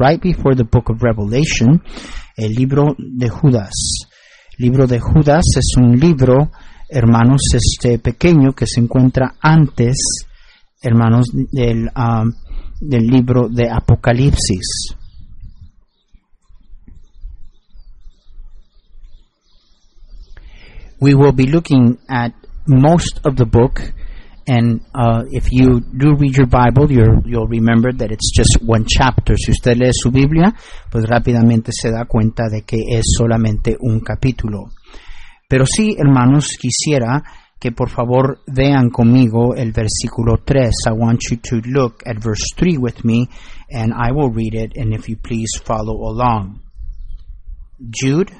[0.00, 1.82] right before the book of Revelation,
[2.36, 3.72] el libro de Judas.
[4.58, 6.50] El libro de Judas es un libro,
[6.88, 10.26] hermanos, este pequeño que se encuentra antes,
[10.82, 12.32] hermanos, del, um,
[12.80, 14.96] del libro de Apocalipsis.
[20.98, 22.32] We will be looking at
[22.66, 23.80] most of the book
[24.46, 28.84] and uh, if you do read your Bible, you you'll remember that it's just one
[28.86, 29.36] chapter.
[29.36, 30.52] Si usted lee su Biblia,
[30.90, 34.70] pues rápidamente se da cuenta de que es solamente un capítulo.
[35.48, 37.22] Pero sí, hermanos, quisiera
[37.58, 40.70] que por favor vean conmigo el versículo 3.
[40.88, 43.28] I want you to look at verse 3 with me,
[43.70, 46.62] and I will read it, and if you please follow along.
[47.78, 48.30] Jude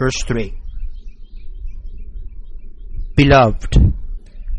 [0.00, 0.54] verse 3.
[3.16, 3.76] Beloved,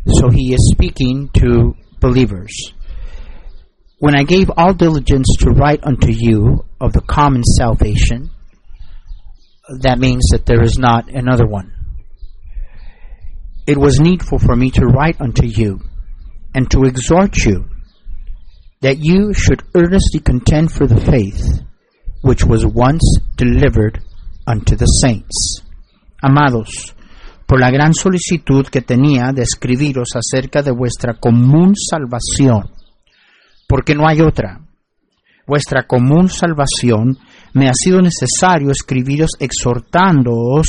[0.06, 2.74] so he is speaking to believers.
[3.98, 8.30] When I gave all diligence to write unto you of the common salvation,
[9.80, 11.74] that means that there is not another one.
[13.66, 15.80] It was needful for me to write unto you
[16.54, 17.66] and to exhort you
[18.82, 21.64] that you should earnestly contend for the faith
[22.22, 24.04] which was once delivered
[24.46, 25.64] unto the saints.
[26.22, 26.96] Amados,
[27.46, 32.72] por la gran solicitud que tenía de escribiros acerca de vuestra común salvación,
[33.68, 34.62] porque no hay otra,
[35.48, 37.18] vuestra común salvación,
[37.54, 40.68] me ha sido necesario escribiros exhortándoos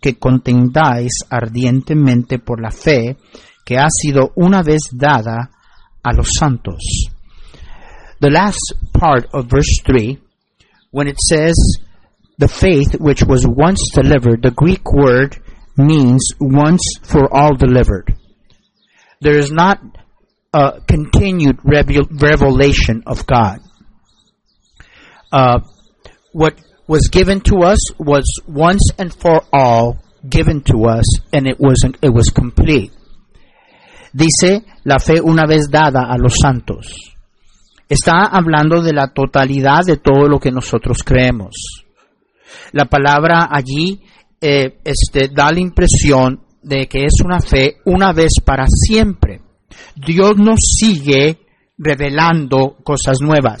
[0.00, 3.16] que contendáis ardientemente por la fe
[3.64, 5.50] que ha sido una vez dada
[6.02, 7.10] a los santos.
[8.20, 10.18] The last part of verse 3,
[10.92, 11.56] when it says,
[12.40, 15.36] the faith which was once delivered, the Greek word
[15.76, 18.16] means once for all delivered.
[19.20, 19.78] There is not
[20.54, 23.60] a continued revelation of God.
[25.30, 25.60] Uh,
[26.32, 31.60] what was given to us was once and for all given to us, and it
[31.60, 32.90] was it was complete.
[34.16, 36.88] Dice la fe una vez dada a los santos.
[37.86, 41.84] Está hablando de la totalidad de todo lo que nosotros creemos.
[42.72, 44.00] La palabra allí
[44.40, 49.40] eh, este, da la impresión de que es una fe una vez para siempre.
[49.94, 51.38] Dios nos sigue
[51.78, 53.58] revelando cosas nuevas.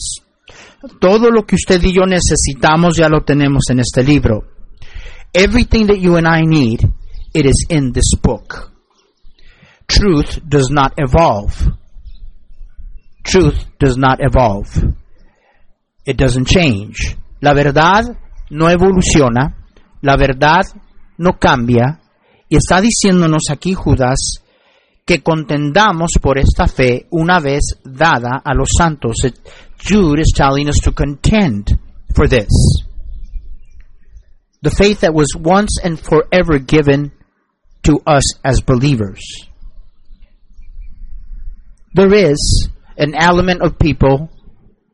[0.98, 4.44] Todo lo que usted y yo necesitamos ya lo tenemos en este libro.
[5.32, 6.80] Everything that you and I need,
[7.34, 8.72] it is in this book.
[9.86, 11.72] Truth does not evolve.
[13.22, 14.68] Truth does not evolve.
[16.04, 17.16] It doesn't change.
[17.40, 18.16] La verdad
[18.50, 19.56] no evoluciona,
[20.02, 20.62] la verdad
[21.18, 22.00] no cambia,
[22.48, 24.42] y está diciéndonos aquí Judas
[25.06, 29.16] que contendamos por esta fe una vez dada a los santos.
[29.82, 31.78] Jude is telling us to contend
[32.14, 32.48] for this.
[34.62, 37.12] The faith that was once and forever given
[37.82, 39.20] to us as believers.
[41.94, 44.28] There is an element of people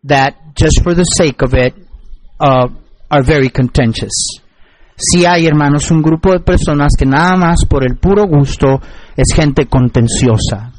[0.04, 1.74] that, just for the sake of it,
[2.38, 2.68] uh,
[3.08, 4.42] are very contentious.
[4.96, 8.80] Si hay, hermanos, un grupo de personas que nada más por el puro gusto
[9.14, 10.72] es gente contenciosa.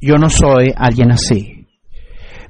[0.00, 1.68] Yo no soy alguien así.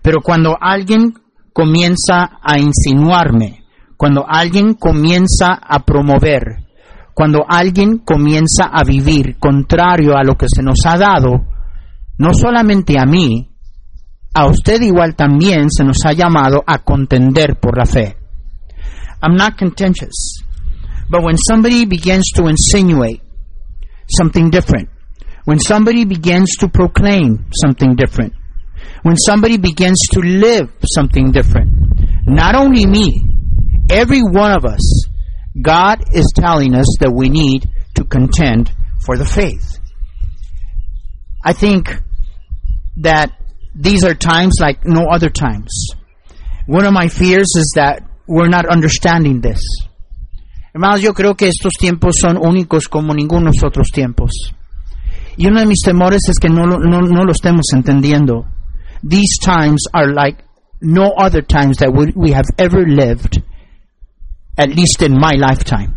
[0.02, 1.14] Pero cuando alguien
[1.52, 3.64] comienza a insinuarme,
[3.96, 6.66] cuando alguien comienza a promover,
[7.14, 11.46] cuando alguien comienza a vivir contrario a lo que se nos ha dado,
[12.18, 13.56] no solamente a mí,
[14.34, 18.25] a usted igual también se nos ha llamado a contender por la fe.
[19.22, 20.42] I'm not contentious.
[21.08, 23.22] But when somebody begins to insinuate
[24.08, 24.88] something different,
[25.44, 28.34] when somebody begins to proclaim something different,
[29.02, 31.72] when somebody begins to live something different,
[32.26, 33.22] not only me,
[33.90, 35.06] every one of us,
[35.60, 38.72] God is telling us that we need to contend
[39.04, 39.78] for the faith.
[41.44, 41.94] I think
[42.96, 43.30] that
[43.74, 45.90] these are times like no other times.
[46.66, 49.60] One of my fears is that we're not understanding this.
[50.72, 54.30] Hermanos, yo creo que estos tiempos son únicos como ningunos otros tiempos.
[55.36, 58.46] Y uno de mis temores es que no, no, no lo estemos entendiendo.
[59.02, 60.42] These times are like
[60.80, 63.42] no other times that we, we have ever lived,
[64.58, 65.96] at least in my lifetime.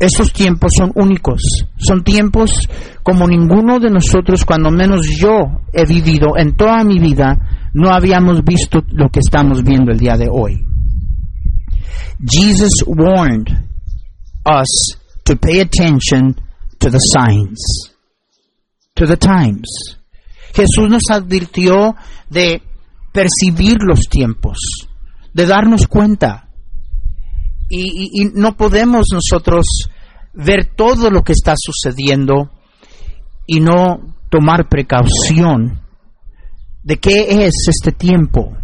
[0.00, 1.40] Estos tiempos son únicos,
[1.76, 2.50] son tiempos
[3.02, 8.42] como ninguno de nosotros, cuando menos yo he vivido en toda mi vida, no habíamos
[8.42, 10.64] visto lo que estamos viendo el día de hoy.
[12.20, 13.48] Jesus warned
[14.46, 16.34] us to pay attention
[16.78, 17.92] to the signs.
[18.94, 19.98] to the times.
[20.54, 21.96] Jesús nos advirtió
[22.30, 22.62] de
[23.12, 24.58] percibir los tiempos,
[25.32, 26.48] de darnos cuenta.
[27.68, 29.88] Y, y, y, no podemos nosotros
[30.32, 32.50] ver todo lo que está sucediendo
[33.46, 35.80] y no tomar precaución
[36.84, 38.56] de qué es este tiempo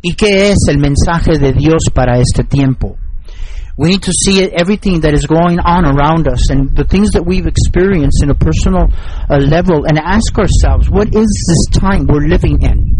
[0.00, 2.96] y qué es el mensaje de Dios para este tiempo.
[3.76, 7.22] We need to see everything that is going on around us and the things that
[7.24, 8.90] we've experienced in a personal
[9.30, 12.98] uh, level and ask ourselves, what is this time we're living in?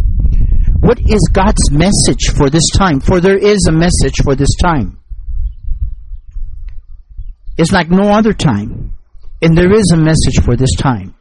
[0.81, 3.01] What is God's message for this time?
[3.01, 5.01] For there is a message for this time.
[7.57, 8.93] It's like no other time.
[9.43, 11.18] And there is a message for this time.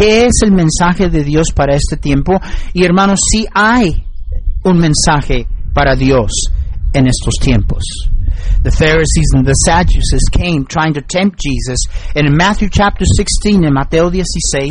[0.00, 2.40] ¿Qué es el mensaje de Dios para este tiempo?
[2.72, 4.02] Y hermanos, sí hay
[4.64, 6.32] un mensaje para Dios
[6.94, 7.84] en estos tiempos.
[8.62, 11.80] The Pharisees and the Sadducees came trying to tempt Jesus.
[12.14, 14.70] And in Matthew chapter 16, en Mateo 16,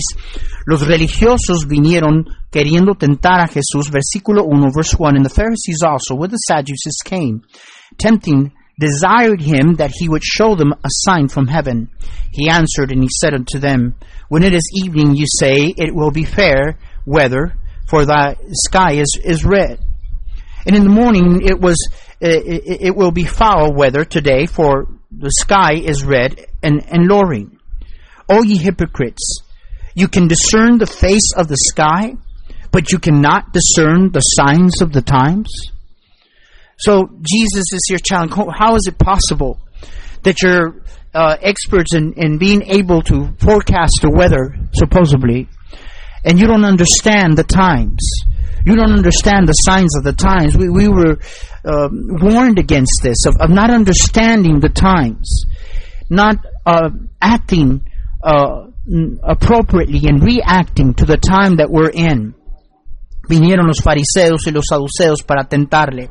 [0.66, 3.92] los religiosos vinieron queriendo tentar a Jesús.
[3.92, 5.16] Versículo 1, verse 1.
[5.16, 7.42] And the Pharisees also, with the Sadducees, came,
[8.00, 11.90] tempting, desired him that he would show them a sign from heaven.
[12.32, 13.96] He answered and he said unto them,
[14.30, 17.56] When it is evening, you say, It will be fair weather,
[17.88, 19.80] for the sky is, is red.
[20.66, 21.78] And in the morning it was
[22.22, 27.60] it, it, will be foul weather today, for the sky is red and, and lowering.
[28.28, 29.42] O ye hypocrites,
[29.96, 32.14] you can discern the face of the sky,
[32.72, 35.50] but you cannot discern the signs of the times.
[36.80, 38.48] So Jesus is here challenging.
[38.58, 39.60] How is it possible
[40.24, 40.82] that you're
[41.14, 45.50] uh, experts in, in being able to forecast the weather, supposedly,
[46.24, 48.00] and you don't understand the times?
[48.66, 50.56] You don't understand the signs of the times.
[50.56, 51.20] We, we were
[51.66, 55.46] uh, warned against this, of, of, not understanding the times,
[56.10, 56.90] not uh,
[57.22, 57.90] acting
[58.24, 58.68] uh,
[59.24, 62.36] appropriately and reacting to the time that we're in.
[63.30, 66.10] Vinieron los fariseos y los saduceos para tentarle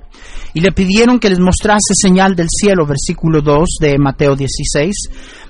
[0.54, 4.94] y le pidieron que les mostrase señal del cielo, versículo 2 de Mateo 16.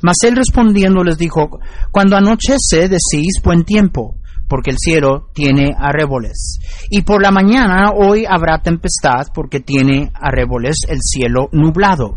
[0.03, 1.49] Mas él respondiendo les dijo,
[1.91, 4.17] cuando anochece decís buen tiempo,
[4.49, 6.59] porque el cielo tiene arreboles.
[6.91, 12.15] Y por la mañana hoy habrá tempestad, porque tiene arreboles el cielo nublado.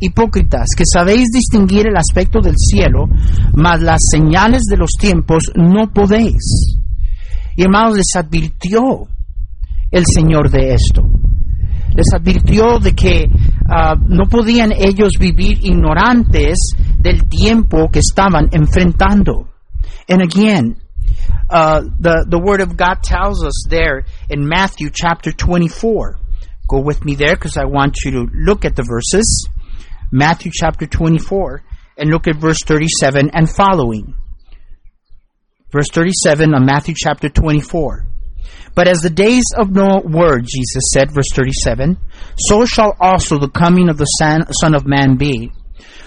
[0.00, 3.06] Hipócritas, que sabéis distinguir el aspecto del cielo,
[3.54, 6.80] mas las señales de los tiempos no podéis.
[7.56, 9.08] Y hermanos, les advirtió
[9.90, 11.02] el Señor de esto.
[11.94, 19.48] Les advirtió de que uh, no podían ellos vivir ignorantes del tiempo que estaban enfrentando.
[20.08, 20.76] And again,
[21.50, 26.18] uh, the, the Word of God tells us there in Matthew chapter 24.
[26.68, 29.48] Go with me there because I want you to look at the verses.
[30.12, 31.62] Matthew chapter 24
[31.98, 34.14] and look at verse 37 and following.
[35.72, 38.06] Verse 37 of Matthew chapter 24.
[38.74, 41.98] But as the days of Noah were, Jesus said, verse 37,
[42.36, 45.52] so shall also the coming of the Son of Man be.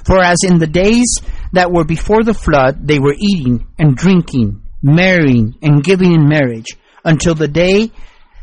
[0.05, 1.17] For as in the days
[1.53, 6.67] that were before the flood, they were eating and drinking marrying and giving in marriage
[7.05, 7.89] until the day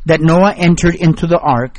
[0.07, 1.79] that Noah entered into the ark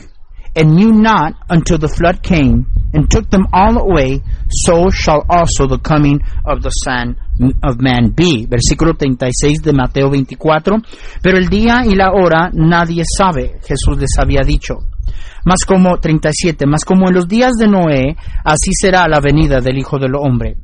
[0.56, 5.66] and knew not until the flood came and took them all away, so shall also
[5.66, 7.18] the coming of the Son
[7.64, 8.48] of Man be.
[8.48, 10.78] Versículo 36 de Mateo 24.
[11.22, 14.76] Pero el día y la hora nadie sabe, Jesús les había dicho.
[15.46, 19.78] Más como 37, más como en los días de Noé, así será la venida del
[19.78, 20.58] Hijo del Hombre.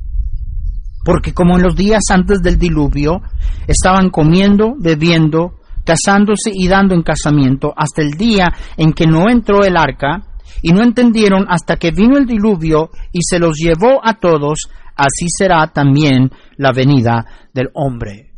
[1.04, 3.20] Porque como en los días antes del diluvio,
[3.66, 5.54] estaban comiendo, bebiendo,
[5.84, 10.27] casándose y dando en casamiento, hasta el día en que no entró el arca,
[10.62, 15.26] y no entendieron hasta que vino el diluvio y se los llevó a todos, así
[15.28, 18.32] será también la venida del hombre.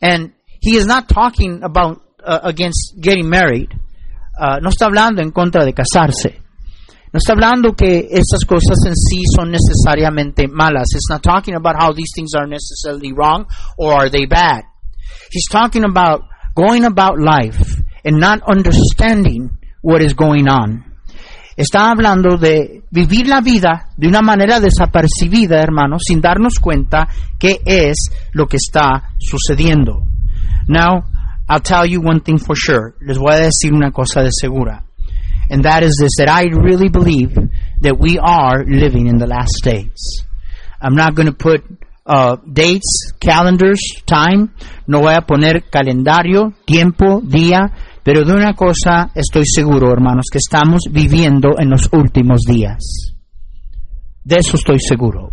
[0.00, 3.70] And he is not talking about uh, against getting married.
[4.38, 6.40] Uh, no está hablando en contra de casarse.
[7.12, 10.88] No está hablando que estas cosas en sí son necesariamente malas.
[10.94, 13.46] It's not talking about how these things are necessarily wrong
[13.78, 14.64] or are they bad.
[15.30, 16.22] He's talking about
[16.56, 20.93] going about life and not understanding what is going on.
[21.56, 27.06] Está hablando de vivir la vida de una manera desapercibida, hermanos, sin darnos cuenta
[27.38, 30.02] qué es lo que está sucediendo.
[30.66, 31.04] Now,
[31.48, 32.94] I'll tell you one thing for sure.
[33.00, 34.84] Les voy a decir una cosa de segura.
[35.50, 37.34] And that is this that I really believe
[37.82, 40.24] that we are living in the last days.
[40.80, 41.62] I'm not going to put
[42.06, 44.54] uh, dates, calendars, time.
[44.86, 47.72] No voy a poner calendario, tiempo, día.
[48.04, 53.14] Pero de una cosa estoy seguro, hermanos, que estamos viviendo en los últimos días.
[54.22, 55.32] De eso estoy seguro.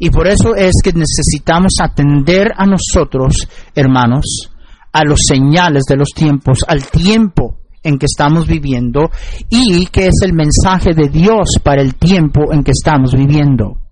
[0.00, 3.46] Y por eso es que necesitamos atender a nosotros,
[3.76, 4.50] hermanos,
[4.92, 9.10] a los señales de los tiempos, al tiempo en que estamos viviendo
[9.48, 13.82] y que es el mensaje de Dios para el tiempo en que estamos viviendo.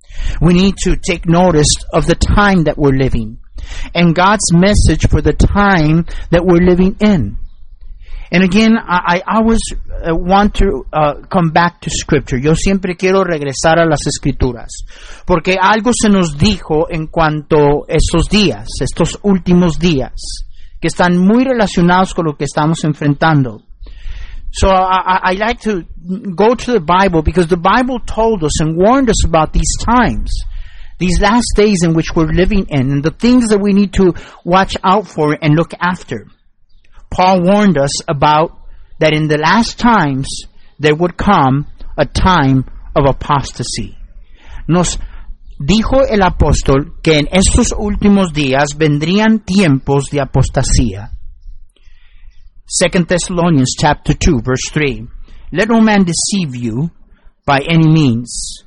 [0.40, 3.38] We need to take notice of the time that we're living
[3.94, 7.41] and God's message for the time that we're living in.
[8.32, 12.38] And again, I, I always uh, want to uh, come back to Scripture.
[12.38, 14.70] Yo siempre quiero regresar a las Escrituras.
[15.26, 20.46] Porque algo se nos dijo en cuanto a estos días, estos últimos días,
[20.80, 23.60] que están muy relacionados con lo que estamos enfrentando.
[24.52, 25.84] So I, I like to
[26.34, 30.30] go to the Bible because the Bible told us and warned us about these times,
[30.98, 34.14] these last days in which we're living in, and the things that we need to
[34.42, 36.28] watch out for and look after.
[37.12, 38.58] Paul warned us about
[38.98, 40.26] that in the last times
[40.78, 41.66] there would come
[41.96, 42.64] a time
[42.96, 43.96] of apostasy.
[44.66, 44.98] Nos
[45.60, 51.10] dijo el apóstol que en estos últimos días vendrían tiempos de apostasía.
[52.66, 55.06] 2 Thessalonians chapter 2 verse 3
[55.52, 56.90] Let no man deceive you
[57.44, 58.64] by any means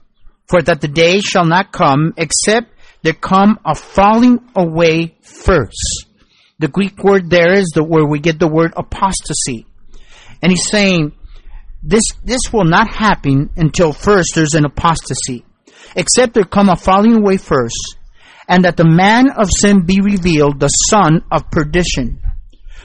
[0.48, 2.70] for that the day shall not come except
[3.02, 6.04] there come a falling away first
[6.59, 9.65] the Greek word there is the where we get the word apostasy
[10.41, 11.13] and he's saying
[11.83, 15.45] this this will not happen until first there's an apostasy
[15.95, 17.97] except there come a falling away first
[18.47, 22.19] and that the man of sin be revealed the son of perdition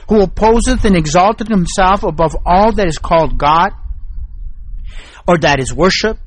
[0.09, 3.71] who opposeth and exalteth himself above all that is called God
[5.27, 6.17] or that is worship,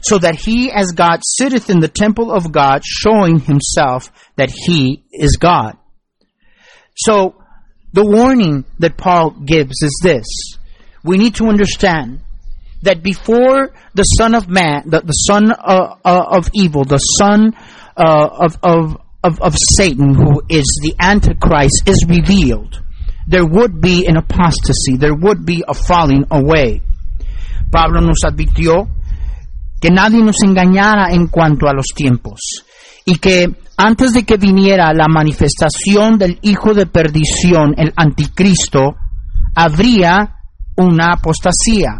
[0.00, 5.04] so that he as God sitteth in the temple of God, showing himself that he
[5.12, 5.76] is God.
[6.98, 7.36] So,
[7.92, 10.26] the warning that Paul gives is this.
[11.04, 12.20] We need to understand
[12.82, 17.54] that before the son of man, the, the son uh, uh, of evil, the son
[17.96, 22.82] uh, of, of, of, of Satan, who is the Antichrist, is revealed,
[23.26, 26.82] there would be an apostasy, there would be a falling away.
[27.70, 28.88] Pablo nos advirtió
[29.80, 32.40] que nadie nos engañara en cuanto a los tiempos
[33.04, 38.96] y que antes de que viniera la manifestación del hijo de perdición, el anticristo,
[39.54, 40.34] habría
[40.76, 41.90] una apostasía.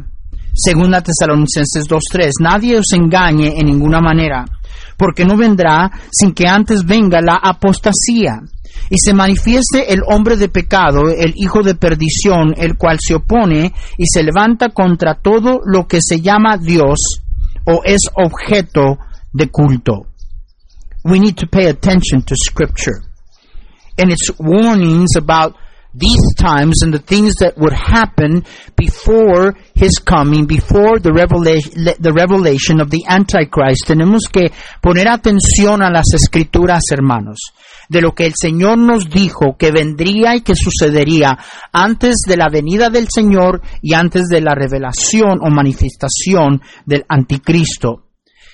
[0.53, 4.45] Segunda Tesalonicenses 2.3, nadie os engañe en ninguna manera,
[4.97, 8.41] porque no vendrá sin que antes venga la apostasía
[8.91, 13.73] y se manifieste el hombre de pecado, el hijo de perdición, el cual se opone
[13.97, 17.23] y se levanta contra todo lo que se llama Dios
[17.65, 18.99] o es objeto
[19.33, 20.08] de culto.
[21.05, 23.03] We need to pay attention to scripture
[23.99, 25.57] and its warnings about
[25.95, 28.45] these times and the things that would happen
[28.77, 33.87] before his coming, before the revelation, the revelation of the Antichrist.
[33.87, 34.53] Tenemos que
[34.83, 37.39] poner atención a las escrituras, hermanos,
[37.89, 41.39] de lo que el Señor nos dijo que vendría y que sucedería
[41.73, 48.05] antes de la venida del Señor y antes de la revelación o manifestación del Anticristo.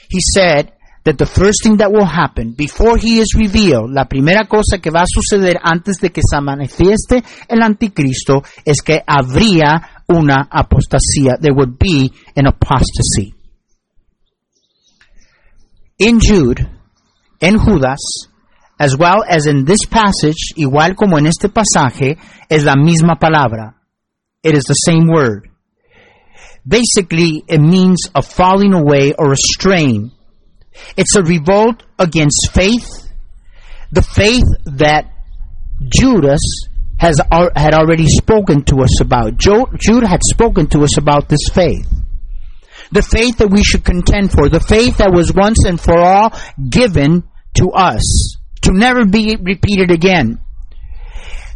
[0.09, 0.74] He said,
[1.05, 4.91] that the first thing that will happen before he is revealed, la primera cosa que
[4.91, 11.37] va a suceder antes de que se manifieste el anticristo es que habría una apostasía.
[11.41, 13.35] There would be an apostasy.
[15.99, 16.67] In Jude,
[17.41, 18.01] en Judas,
[18.79, 22.17] as well as in this passage, igual como en este pasaje,
[22.49, 23.77] es la misma palabra.
[24.43, 25.51] It is the same word.
[26.67, 30.14] Basically, it means a falling away or a strain
[30.97, 32.89] it's a revolt against faith,
[33.93, 35.11] the faith that
[35.89, 36.41] Judas
[36.99, 37.21] has
[37.57, 39.37] had already spoken to us about.
[39.37, 41.87] Jude had spoken to us about this faith.
[42.93, 46.33] The faith that we should contend for, the faith that was once and for all
[46.71, 50.39] given to us, to never be repeated again.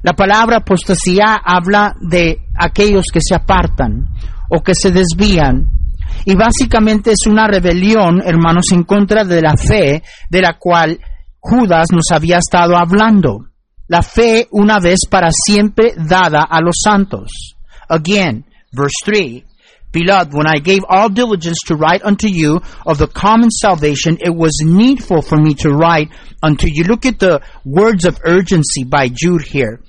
[0.03, 4.09] La palabra apostasía habla de aquellos que se apartan
[4.51, 5.78] o que se desvían
[6.25, 10.99] Y básicamente es una rebelión, hermanos, en contra de la fe de la cual
[11.41, 13.47] Judas nos había estado hablando.
[13.89, 17.57] La fe una vez para siempre dada a los santos.
[17.89, 19.45] Again, verse 3.
[19.91, 24.35] Beloved, when I gave all diligence to write unto you of the common salvation, it
[24.35, 26.11] was needful for me to write
[26.43, 26.85] unto you.
[26.85, 29.81] Look at the words of urgency by Jude here.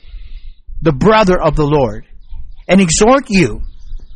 [0.82, 2.06] The brother of the Lord.
[2.70, 3.62] And exhort you.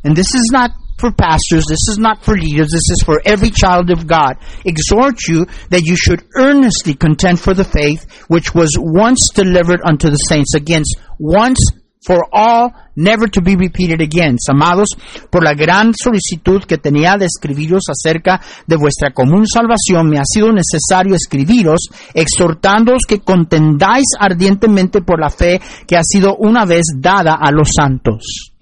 [0.04, 0.70] And this is not
[1.04, 4.38] for pastors, this is not for leaders, this is for every child of God.
[4.64, 10.08] Exhort you that you should earnestly contend for the faith which was once delivered unto
[10.08, 11.60] the saints against once
[12.06, 14.36] for all never to be repeated again.
[14.48, 14.88] Amados,
[15.30, 20.24] por la gran solicitud que tenía de escribiros acerca de vuestra común salvación, me ha
[20.24, 26.84] sido necesario escribiros, exhortándoos que contendáis ardientemente por la fe que ha sido una vez
[26.96, 28.53] dada a los santos.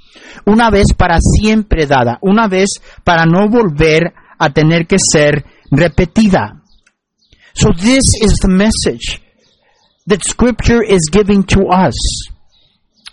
[0.47, 2.69] Una vez para siempre dada, una vez
[3.05, 6.63] para no volver a tener que ser repetida.
[7.55, 9.21] So this is the message
[10.07, 11.95] that scripture is giving to us.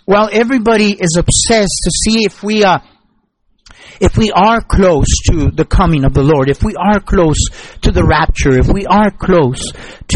[0.06, 2.82] While everybody is obsessed to see if we are
[4.00, 7.36] if we are close to the coming of the Lord, if we are close
[7.82, 9.60] to the rapture, if we are close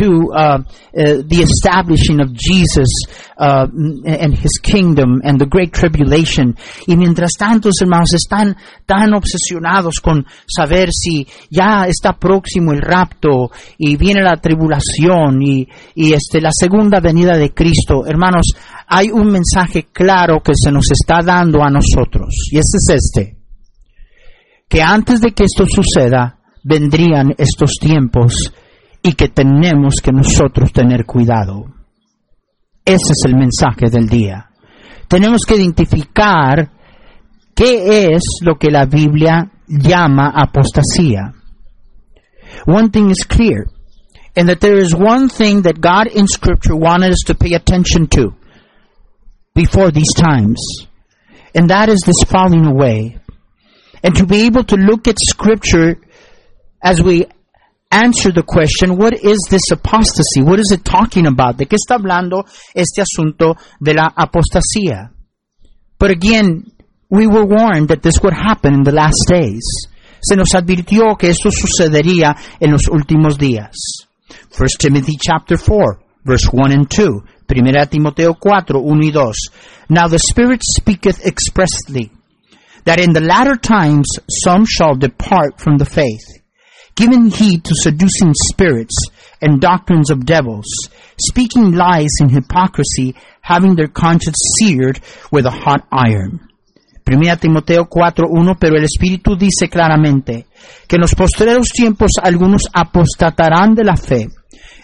[0.01, 2.89] to uh, uh, the establishing of Jesus
[3.37, 3.69] uh,
[4.07, 6.57] and His kingdom and the great tribulation,
[6.89, 13.51] y mientras tanto, hermanos, están tan obsesionados con saber si ya está próximo el rapto
[13.77, 18.53] y viene la tribulación y, y este, la segunda venida de Cristo, hermanos,
[18.89, 23.44] hay un mensaje claro que se nos está dando a nosotros, y ese es este
[24.69, 28.53] que antes de que esto suceda, vendrían estos tiempos
[29.03, 31.67] y que tenemos que nosotros tener cuidado.
[32.85, 34.51] Ese es el mensaje del día.
[35.09, 36.71] Tenemos que identificar
[37.55, 41.35] qué es lo que la Biblia llama apostasía.
[42.67, 43.67] One thing is clear,
[44.37, 48.07] and that there is one thing that God in Scripture wanted us to pay attention
[48.09, 48.35] to
[49.55, 50.59] before these times,
[51.55, 53.19] and that is this falling away.
[54.05, 55.99] And to be able to look at scripture
[56.83, 57.25] as we
[57.91, 60.43] answer the question, what is this apostasy?
[60.45, 61.57] What is it talking about?
[61.57, 62.45] ¿De qué está hablando
[62.75, 65.11] este asunto de la apostasía?
[65.99, 66.71] But again,
[67.09, 69.65] we were warned that this would happen in the last days.
[70.21, 73.75] Se nos advirtió que esto sucedería en los últimos días.
[74.51, 77.23] 1 Timothy chapter 4, verse 1 and 2.
[77.47, 79.37] Primera Timoteo 4, 1 y 2.
[79.89, 82.11] Now the Spirit speaketh expressly
[82.85, 84.07] that in the latter times
[84.45, 86.43] some shall depart from the faith,
[86.95, 88.95] giving heed to seducing spirits
[89.41, 90.67] and doctrines of devils,
[91.19, 95.01] speaking lies in hypocrisy, having their conscience seared
[95.31, 96.41] with a hot iron.
[97.05, 100.47] Primera Timoteo 4.1, pero el Espíritu dice claramente
[100.89, 104.29] que en los postreros tiempos algunos apostatarán de la fe,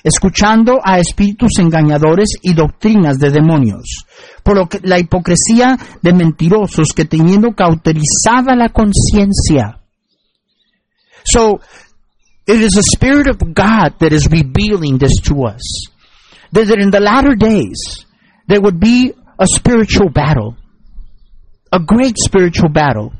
[0.03, 4.05] escuchando a espíritus engañadores y doctrinas de demonios,
[4.43, 9.81] por lo que la hipocresía de mentirosos que teniendo cauterizada la conciencia.
[11.25, 11.61] So,
[12.47, 15.89] it is the Spirit of God that is revealing this to us.
[16.53, 18.07] That in the latter days,
[18.49, 20.57] there would be a spiritual battle.
[21.73, 23.13] A great spiritual battle.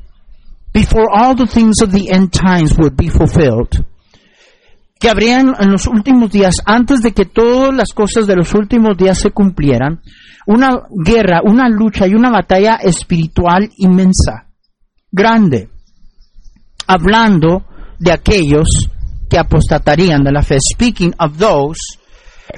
[0.73, 3.85] Before all the things of the end times would be fulfilled.
[5.01, 8.95] Que habrían en los últimos días, antes de que todas las cosas de los últimos
[8.95, 9.99] días se cumplieran,
[10.45, 14.45] una guerra, una lucha y una batalla espiritual inmensa,
[15.11, 15.69] grande,
[16.85, 17.65] hablando
[17.97, 18.67] de aquellos
[19.27, 21.79] que apostatarían de la fe, speaking of those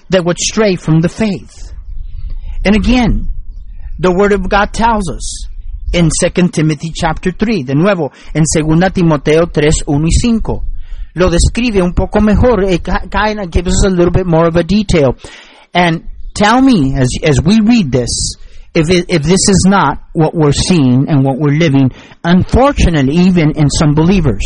[0.09, 1.71] that would stray from the faith.
[2.65, 3.29] And again,
[3.99, 5.47] the word of God tells us
[5.93, 10.72] in 2 Timothy chapter 3, de nuevo, en 2 Timoteo 3, 1 y 5
[11.15, 12.63] lo describe un poco mejor.
[12.63, 15.15] Eh, it kind of gives us a little bit more of a detail.
[15.73, 18.35] And tell me, as, as we read this,
[18.73, 21.91] if, it, if this is not what we're seeing and what we're living,
[22.23, 24.43] unfortunately, even in some believers.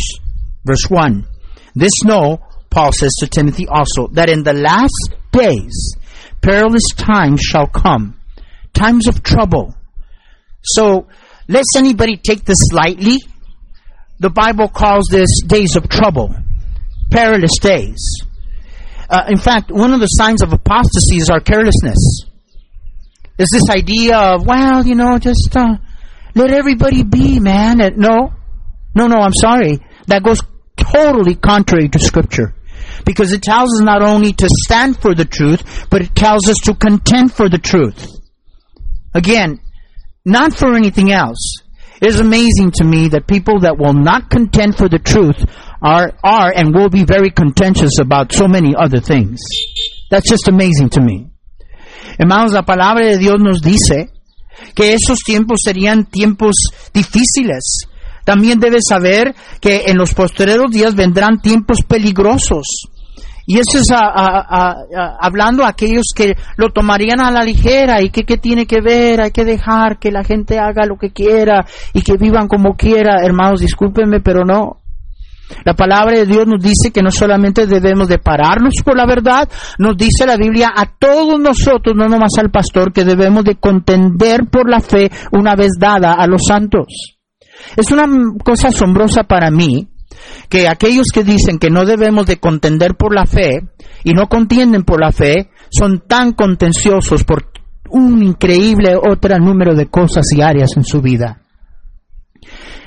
[0.64, 1.26] Verse 1.
[1.74, 5.96] This know, Paul says to Timothy also, that in the last days
[6.42, 8.20] perilous times shall come,
[8.74, 9.74] times of trouble.
[10.62, 11.08] So,
[11.48, 13.16] lest anybody take this lightly,
[14.18, 16.34] the Bible calls this days of trouble
[17.10, 17.98] perilous days.
[19.08, 22.24] Uh, in fact, one of the signs of apostasy is our carelessness.
[23.38, 25.76] Is this idea of, well, you know, just uh,
[26.34, 27.80] let everybody be, man.
[27.80, 28.32] And no,
[28.94, 29.78] no, no, I'm sorry.
[30.08, 30.42] That goes
[30.76, 32.54] totally contrary to Scripture.
[33.04, 36.56] Because it tells us not only to stand for the truth, but it tells us
[36.64, 38.06] to contend for the truth.
[39.14, 39.60] Again,
[40.24, 41.62] not for anything else.
[42.00, 45.36] It is amazing to me that people that will not contend for the truth
[45.80, 49.40] are, are and will be very contentious about so many other things.
[50.10, 51.30] That's just amazing to me.
[52.18, 54.10] Hermanos, la palabra de Dios nos dice
[54.74, 56.56] que esos tiempos serían tiempos
[56.92, 57.86] difíciles.
[58.24, 62.88] También debes saber que en los postreros días vendrán tiempos peligrosos.
[63.46, 68.02] Y eso es a, a, a, hablando a aquellos que lo tomarían a la ligera
[68.02, 71.12] y que qué tiene que ver, hay que dejar que la gente haga lo que
[71.12, 71.64] quiera
[71.94, 73.22] y que vivan como quiera.
[73.24, 74.82] Hermanos, discúlpenme, pero no.
[75.64, 79.48] La palabra de Dios nos dice que no solamente debemos de pararnos por la verdad,
[79.78, 84.46] nos dice la Biblia a todos nosotros, no nomás al pastor, que debemos de contender
[84.50, 87.18] por la fe una vez dada a los santos.
[87.76, 88.06] Es una
[88.44, 89.88] cosa asombrosa para mí
[90.48, 93.68] que aquellos que dicen que no debemos de contender por la fe
[94.04, 97.50] y no contienden por la fe son tan contenciosos por
[97.90, 101.42] un increíble otro número de cosas y áreas en su vida.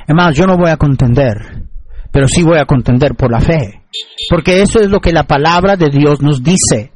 [0.05, 1.70] Además, yo no voy a contender
[2.11, 3.81] pero sí voy a contender por la fe.
[4.29, 6.91] Porque eso es lo que la palabra de Dios nos dice.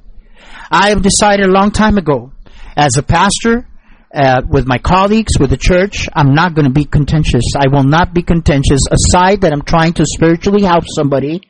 [0.71, 2.31] I have decided a long time ago,
[2.75, 3.67] as a pastor,
[4.13, 7.43] uh, with my colleagues, with the church, I'm not going to be contentious.
[7.57, 8.79] I will not be contentious.
[8.89, 11.41] Aside that I'm trying to spiritually help somebody,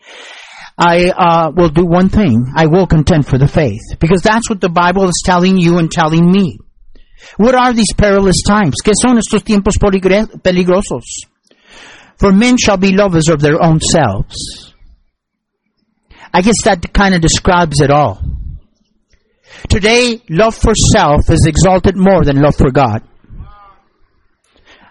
[0.78, 2.52] I uh, will do one thing.
[2.56, 3.82] I will contend for the faith.
[4.00, 6.60] Because that's what the Bible is telling you and telling me.
[7.38, 8.76] What are these perilous times?
[8.84, 11.04] ¿Qué son estos tiempos peligrosos?
[12.18, 14.74] For men shall be lovers of their own selves.
[16.34, 18.22] I guess that kind of describes it all.
[19.70, 23.04] Today, love for self is exalted more than love for God.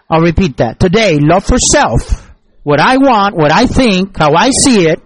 [0.09, 0.81] I'll repeat that.
[0.81, 2.31] Today, love for self,
[2.63, 5.01] what I want, what I think, how I see it,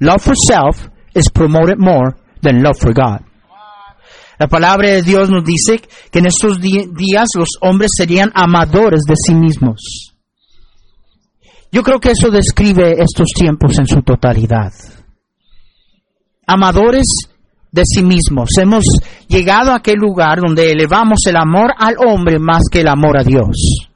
[0.00, 3.24] love for self is promoted more than love for God.
[4.38, 5.78] La palabra de Dios nos dice
[6.10, 10.15] que en estos días los hombres serían amadores de sí mismos.
[11.76, 14.72] Yo creo que eso describe estos tiempos en su totalidad.
[16.46, 17.04] Amadores
[17.70, 18.48] de sí mismos.
[18.58, 18.82] Hemos
[19.28, 23.24] llegado a aquel lugar donde elevamos el amor al hombre más que el amor a
[23.24, 23.90] Dios.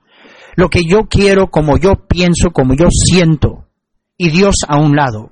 [0.57, 3.65] Lo que yo quiero, como yo pienso, como yo siento,
[4.19, 5.31] y Dios a un lado.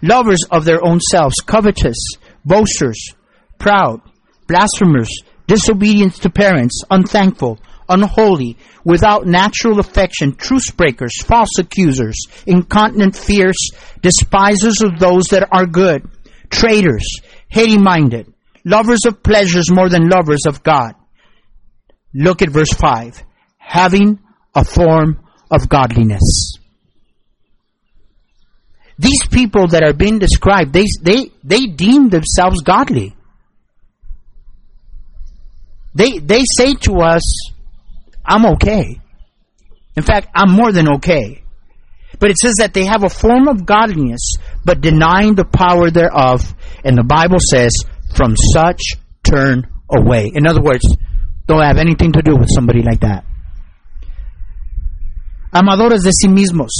[0.00, 1.98] Lovers of their own selves, covetous,
[2.44, 3.14] boasters,
[3.58, 4.00] proud,
[4.48, 5.10] blasphemers,
[5.46, 7.58] disobedient to parents, unthankful,
[7.90, 15.66] unholy, without natural affection, truce breakers, false accusers, incontinent, fierce, despisers of those that are
[15.66, 16.08] good,
[16.48, 18.32] traitors, hating minded,
[18.64, 20.94] lovers of pleasures more than lovers of God.
[22.14, 23.22] Look at verse 5.
[23.58, 24.18] Having
[24.54, 26.56] a form of godliness.
[28.98, 33.16] These people that are being described, they, they, they deem themselves godly.
[35.94, 37.22] They, they say to us,
[38.24, 39.00] I'm okay.
[39.96, 41.42] In fact, I'm more than okay.
[42.18, 46.54] But it says that they have a form of godliness, but denying the power thereof.
[46.84, 47.72] And the Bible says,
[48.14, 48.80] from such
[49.22, 50.30] turn away.
[50.34, 50.86] In other words,
[51.46, 53.24] don't have anything to do with somebody like that.
[55.52, 56.70] Amadores de sí mismos.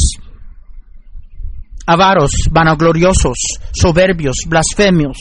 [1.87, 3.35] Avaros, vanagloriosos,
[3.75, 5.17] soberbios, blasfemios,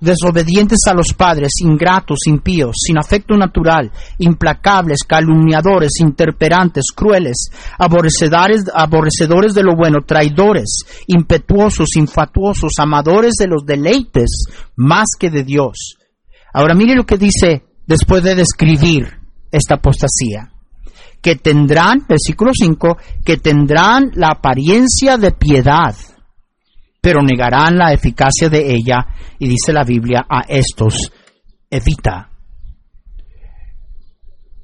[0.00, 9.54] desobedientes a los padres, ingratos, impíos, sin afecto natural, implacables, calumniadores, interperantes, crueles, aborrecedores, aborrecedores
[9.54, 15.96] de lo bueno, traidores, impetuosos, infatuosos, amadores de los deleites más que de Dios.
[16.52, 19.08] Ahora mire lo que dice después de describir
[19.50, 20.50] esta apostasía.
[21.20, 25.94] Que tendrán, versículo 5, que tendrán la apariencia de piedad
[27.04, 29.06] pero negarán la eficacia de ella
[29.38, 31.12] y dice la Biblia a estos,
[31.68, 32.30] evita.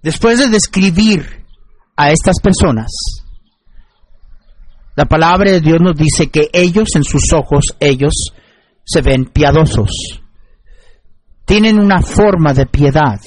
[0.02, 1.44] Después de describir
[1.94, 2.86] a estas personas,
[4.96, 8.32] la palabra de Dios nos dice que ellos en sus ojos, ellos
[8.84, 9.90] se ven piadosos.
[11.44, 13.20] Tienen una forma de piedad.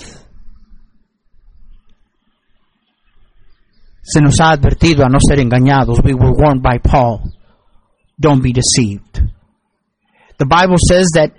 [4.01, 5.99] Se nos ha advertido a no ser engañados.
[6.03, 7.31] We were warned by Paul
[8.19, 9.21] don't be deceived.
[10.37, 11.33] The Bible says that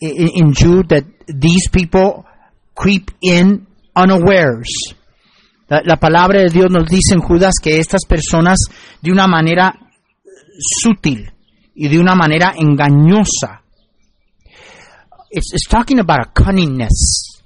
[0.00, 2.24] in, Jude that these people
[2.74, 3.66] creep in
[3.96, 4.94] unawares.
[5.68, 8.58] La, la, palabra de Dios nos dice en Judas que estas personas
[9.02, 9.74] de una manera
[10.82, 11.30] sutil
[11.74, 13.62] y de una manera engañosa.
[15.30, 17.42] It's, it's talking about a cunningness.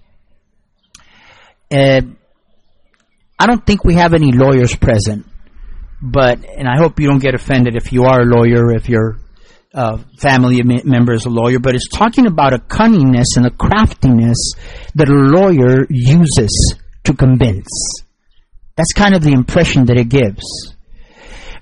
[1.70, 2.02] Uh,
[3.38, 5.31] I don't think we have any lawyers present
[6.02, 9.18] but and I hope you don't get offended if you are a lawyer, if your
[9.72, 14.54] uh, family member is a lawyer, but it's talking about a cunningness and a craftiness
[14.94, 18.02] that a lawyer uses to convince.
[18.76, 20.44] That's kind of the impression that it gives.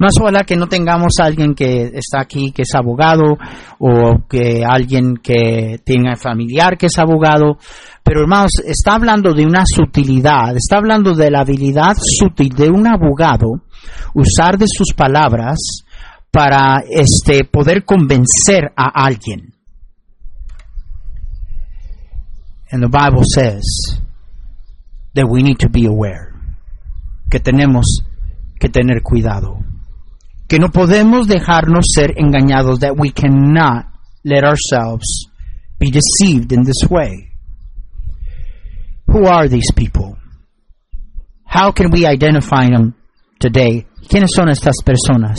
[0.00, 3.36] Más ojalá que no tengamos alguien que está aquí que es abogado
[3.78, 7.58] o que alguien que tenga familiar que es abogado,
[8.02, 12.86] pero hermanos, está hablando de una sutilidad, está hablando de la habilidad sutil de un
[12.86, 13.60] abogado
[14.14, 15.58] usar de sus palabras
[16.30, 19.54] para este poder convencer a alguien.
[22.72, 23.64] And the Bible says
[25.14, 26.32] that we need to be aware,
[27.30, 27.84] que tenemos
[28.60, 29.60] que tener cuidado.
[30.50, 33.86] que no podemos dejarnos ser engañados, that we cannot
[34.24, 35.28] let ourselves
[35.78, 37.30] be deceived in this way.
[39.06, 40.18] Who are these people?
[41.44, 42.96] How can we identify them
[43.40, 43.86] today?
[44.08, 45.38] ¿Quiénes son estas personas?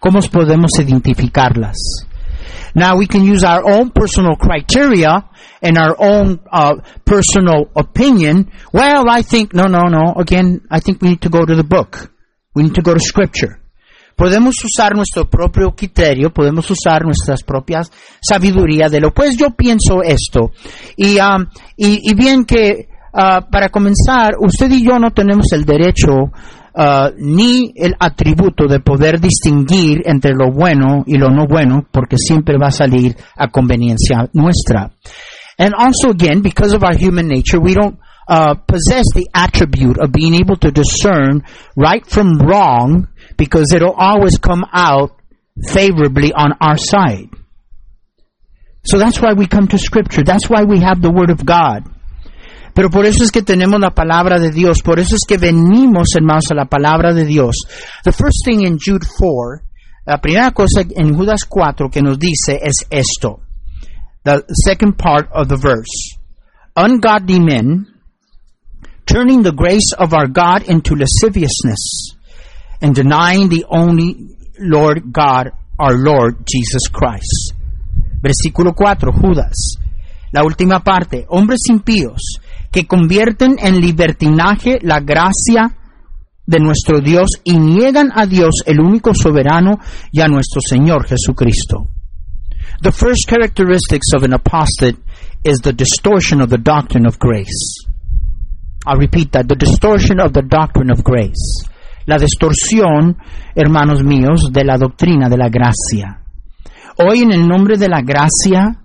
[0.00, 1.76] ¿Cómo podemos identificarlas?
[2.74, 5.28] Now we can use our own personal criteria
[5.62, 8.50] and our own uh, personal opinion.
[8.72, 10.14] Well, I think, no, no, no.
[10.16, 12.10] Again, I think we need to go to the book.
[12.54, 13.60] We need to go to scripture.
[14.16, 19.12] Podemos usar nuestro propio criterio, podemos usar nuestras propias sabiduría de lo.
[19.12, 20.50] Pues yo pienso esto.
[20.96, 25.64] Y, um, y, y, bien que uh, para comenzar, usted y yo no tenemos el
[25.64, 26.32] derecho
[26.74, 32.16] uh, ni el atributo de poder distinguir entre lo bueno y lo no bueno, porque
[32.16, 34.90] siempre va a salir a conveniencia nuestra.
[35.58, 40.12] And also again, because of our human nature, we don't uh, possess the attribute of
[40.12, 41.42] being able to discern
[41.76, 45.18] right from wrong because it'll always come out
[45.66, 47.28] favorably on our side.
[48.84, 50.22] So that's why we come to Scripture.
[50.22, 51.84] That's why we have the Word of God.
[52.78, 54.82] Pero por eso es que tenemos la palabra de Dios.
[54.84, 57.56] Por eso es que venimos, hermanos, a la palabra de Dios.
[58.04, 59.66] The first thing in Jude 4,
[60.06, 63.40] la primera cosa en Judas 4 que nos dice es esto.
[64.22, 66.20] The second part of the verse.
[66.76, 67.88] Ungodly men,
[69.06, 72.14] turning the grace of our God into lasciviousness
[72.80, 77.54] and denying the only Lord God, our Lord Jesus Christ.
[78.22, 79.78] Versículo 4, Judas.
[80.30, 82.38] La última parte, hombres impíos
[82.70, 85.76] que convierten en libertinaje la gracia
[86.46, 89.78] de nuestro Dios y niegan a Dios el único soberano
[90.12, 91.88] y a nuestro Señor Jesucristo.
[92.80, 94.98] The first characteristics of an apostate
[95.44, 97.84] is the distortion of the doctrine of grace.
[98.86, 101.68] I'll repeat that, the distortion of the doctrine of grace
[102.08, 103.18] la distorsión,
[103.54, 106.22] hermanos míos, de la doctrina de la gracia.
[106.96, 108.80] Hoy en el nombre de la gracia,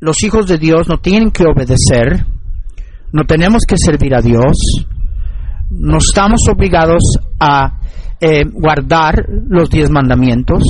[0.00, 2.26] los hijos de Dios no tienen que obedecer,
[3.16, 4.84] no tenemos que servir a Dios,
[5.70, 7.00] no estamos obligados
[7.40, 7.80] a
[8.20, 10.62] eh, guardar los diez mandamientos,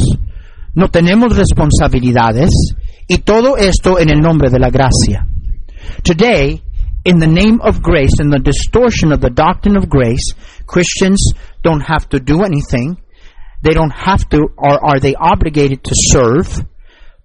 [0.73, 2.51] no tenemos responsabilidades
[3.09, 5.27] y todo esto en el nombre de la gracia.
[6.05, 6.63] Today,
[7.05, 10.33] in the name of grace, in the distortion of the doctrine of grace,
[10.67, 11.33] Christians
[11.65, 12.97] don't have to do anything.
[13.63, 16.65] They don't have to, or are they obligated to serve,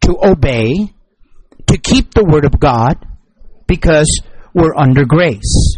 [0.01, 0.95] to obey,
[1.67, 2.95] to keep the Word of God,
[3.67, 4.07] because
[4.53, 5.77] we're under grace.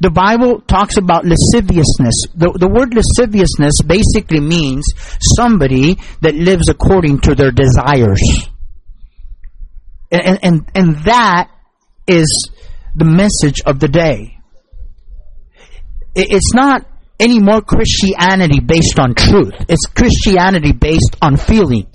[0.00, 2.26] The Bible talks about lasciviousness.
[2.34, 4.84] The, the word lasciviousness basically means
[5.36, 8.20] somebody that lives according to their desires.
[10.10, 11.50] And, and, and that
[12.06, 12.50] is
[12.94, 14.38] the message of the day.
[16.14, 16.86] It's not
[17.20, 19.54] any more Christianity based on truth.
[19.68, 21.94] It's Christianity based on feelings.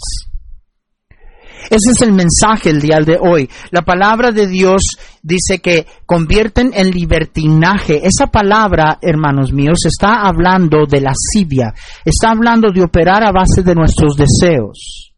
[1.70, 3.50] Ese es el mensaje el día de hoy.
[3.72, 4.82] La palabra de Dios
[5.22, 8.02] dice que convierten en libertinaje.
[8.06, 11.74] Esa palabra, hermanos míos, está hablando de lascivia.
[12.06, 15.14] Está hablando de operar a base de nuestros deseos.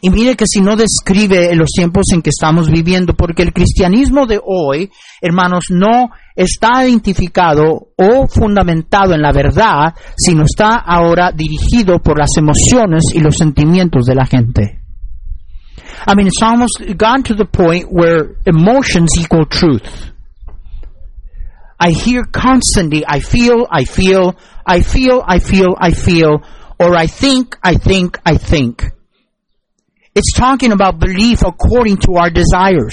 [0.00, 4.26] Y mire que si no describe los tiempos en que estamos viviendo, porque el cristianismo
[4.26, 12.00] de hoy, hermanos, no está identificado o fundamentado en la verdad, sino está ahora dirigido
[12.00, 14.81] por las emociones y los sentimientos de la gente.
[16.06, 20.10] I mean, it's almost gone to the point where emotions equal truth.
[21.78, 26.42] I hear constantly, I feel, I feel, I feel, I feel, I feel,
[26.78, 28.84] or I think, I think, I think.
[30.14, 32.92] It's talking about belief according to our desires,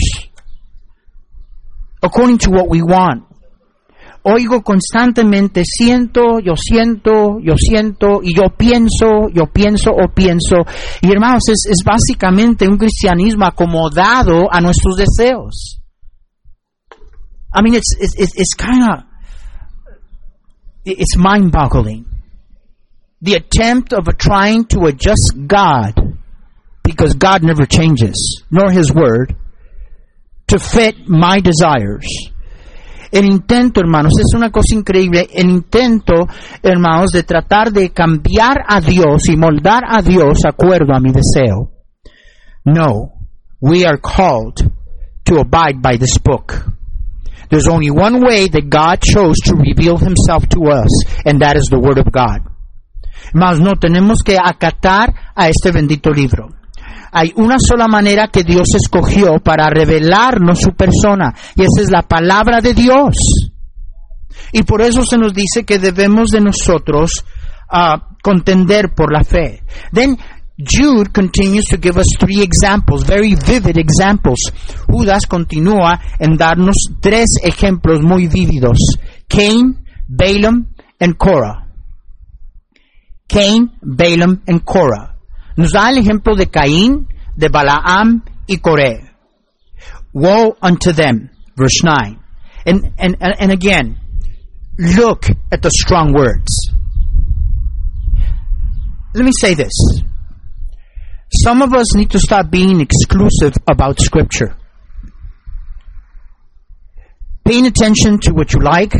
[2.01, 3.28] according to what we want.
[4.23, 10.57] Oigo constantemente, siento, yo siento, yo siento, y yo pienso, yo pienso o pienso.
[11.01, 15.79] Y hermanos, es, es básicamente un cristianismo acomodado a nuestros deseos.
[17.53, 19.05] I mean, it's, it's, it's kind of,
[20.85, 22.05] it's mind-boggling.
[23.21, 25.95] The attempt of trying to adjust God
[26.83, 29.35] because God never changes, nor His Word,
[30.47, 32.31] to fit my desires.
[33.11, 35.27] El intento, hermanos, es una cosa increíble.
[35.33, 36.13] El intento,
[36.61, 41.71] hermanos, de tratar de cambiar a Dios y moldar a Dios acuerdo a mi deseo.
[42.65, 43.13] No,
[43.59, 44.71] we are called
[45.23, 46.65] to abide by this book.
[47.49, 51.67] There's only one way that God chose to reveal Himself to us, and that is
[51.71, 52.47] the Word of God.
[53.33, 56.58] Mas no tenemos que acatar a este bendito libro
[57.11, 62.03] hay una sola manera que Dios escogió para revelarnos su persona y esa es la
[62.03, 63.15] palabra de Dios.
[64.51, 67.23] Y por eso se nos dice que debemos de nosotros
[67.71, 69.63] uh, contender por la fe.
[69.91, 70.17] Then
[70.57, 74.39] Jude continues to give us three examples, very vivid examples.
[74.87, 78.77] Judas continúa en darnos tres ejemplos muy vívidos.
[79.29, 80.67] Cain, Balaam,
[80.99, 81.67] and Korah.
[83.27, 85.18] Cain, Balaam, and Korah.
[85.59, 89.11] Nos da el ejemplo de Caín, de Balaam y Coré.
[90.13, 92.17] Woe unto them, verse 9.
[92.65, 93.97] And, and, and again,
[94.77, 96.71] look at the strong words.
[99.13, 99.73] Let me say this.
[101.43, 104.55] Some of us need to stop being exclusive about Scripture.
[107.43, 108.93] Paying attention to what you like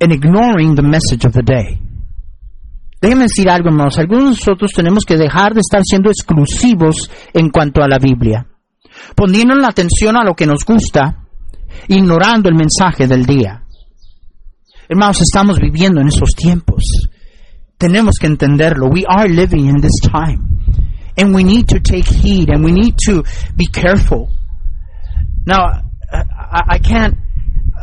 [0.00, 1.87] and ignoring the message of the day.
[3.00, 3.98] Déjenme decir algo, hermanos.
[3.98, 8.46] Algunos de nosotros tenemos que dejar de estar siendo exclusivos en cuanto a la Biblia,
[9.14, 11.24] poniendo la atención a lo que nos gusta,
[11.86, 13.62] ignorando el mensaje del día.
[14.88, 16.82] Hermanos, estamos viviendo en esos tiempos.
[17.76, 18.88] Tenemos que entenderlo.
[18.88, 20.58] We are living in this time.
[21.16, 23.22] And we need to take heed and we need to
[23.54, 24.30] be careful.
[25.44, 27.16] Now, I, I can't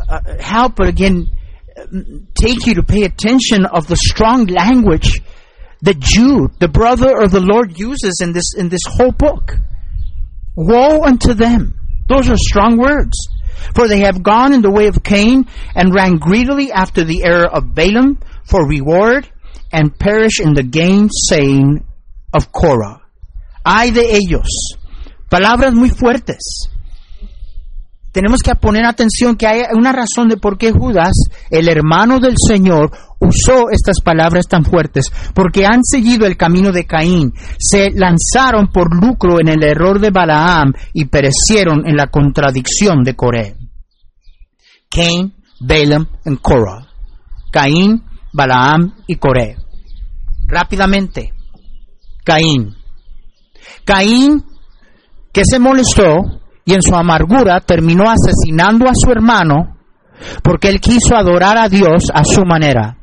[0.08, 1.28] uh, help but again
[2.34, 5.20] take you to pay attention of the strong language
[5.82, 9.56] that Jude, the brother of the Lord, uses in this in this whole book.
[10.56, 11.74] Woe unto them.
[12.08, 13.28] Those are strong words.
[13.74, 17.46] For they have gone in the way of Cain and ran greedily after the error
[17.46, 19.28] of Balaam for reward
[19.72, 21.84] and perish in the gainsaying
[22.32, 23.02] of Korah.
[23.64, 24.76] Ay de ellos.
[25.30, 26.68] Palabras muy fuertes.
[28.16, 31.12] Tenemos que poner atención que hay una razón de por qué Judas,
[31.50, 36.86] el hermano del Señor, usó estas palabras tan fuertes, porque han seguido el camino de
[36.86, 43.04] Caín, se lanzaron por lucro en el error de Balaam y perecieron en la contradicción
[43.04, 43.54] de Coré.
[44.88, 46.88] Cain, Balaam y Korah.
[47.52, 48.02] Caín,
[48.32, 49.58] Balaam y Coré.
[50.46, 51.34] Rápidamente,
[52.24, 52.76] Caín.
[53.84, 54.42] Caín,
[55.34, 59.78] que se molestó y en su amargura terminó asesinando a su hermano
[60.42, 62.98] porque él quiso adorar a Dios a su manera.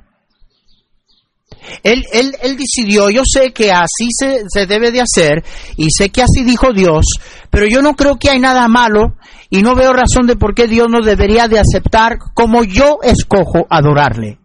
[1.82, 5.44] Él, él, él decidió, yo sé que así se, se, debe de hacer
[5.78, 7.06] y sé que así dijo Dios,
[7.50, 9.16] pero yo no creo que hay nada malo
[9.50, 13.66] y no veo razón de por qué Dios no debería de aceptar como yo escojo
[13.70, 14.40] adorarle.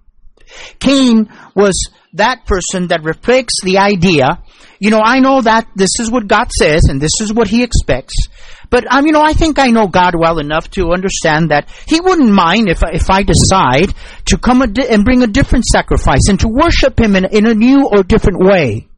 [0.78, 1.74] Cain was
[2.14, 4.42] that person that reflects the idea,
[4.81, 7.62] you know, I know that this is what God says and this is what he
[7.64, 8.28] expects,
[8.70, 12.00] but um, you know, I think I know God well enough to understand that He
[12.00, 13.94] wouldn't mind if if I decide
[14.26, 17.88] to come and bring a different sacrifice and to worship Him in, in a new
[17.90, 18.88] or different way.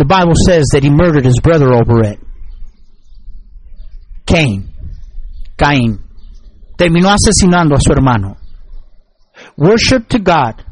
[0.00, 2.18] The Bible says that he murdered his brother over it.
[4.24, 4.70] Cain,
[5.58, 5.98] Cain,
[6.78, 8.38] terminó asesinando a su hermano.
[9.58, 10.64] Worship to God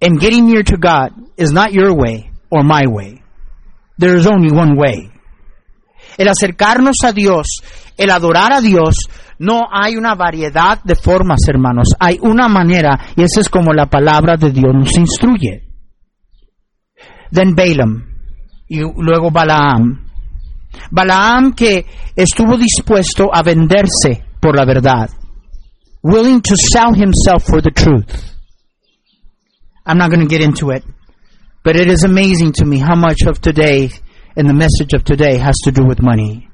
[0.00, 3.23] and getting near to God is not your way or my way.
[3.98, 5.10] There is only one way.
[6.16, 7.46] El acercarnos a Dios,
[7.96, 11.88] el adorar a Dios, no hay una variedad de formas, hermanos.
[11.98, 15.62] Hay una manera y esa es como la palabra de Dios nos instruye.
[17.30, 18.14] Then Balaam
[18.68, 20.06] y luego Balaam.
[20.90, 25.10] Balaam que estuvo dispuesto a venderse por la verdad.
[26.02, 28.34] Willing to sell himself for the truth.
[29.86, 30.84] I'm not going to get into it.
[31.64, 33.88] But it is amazing to me how much of today
[34.36, 36.50] and the message of today has to do with money.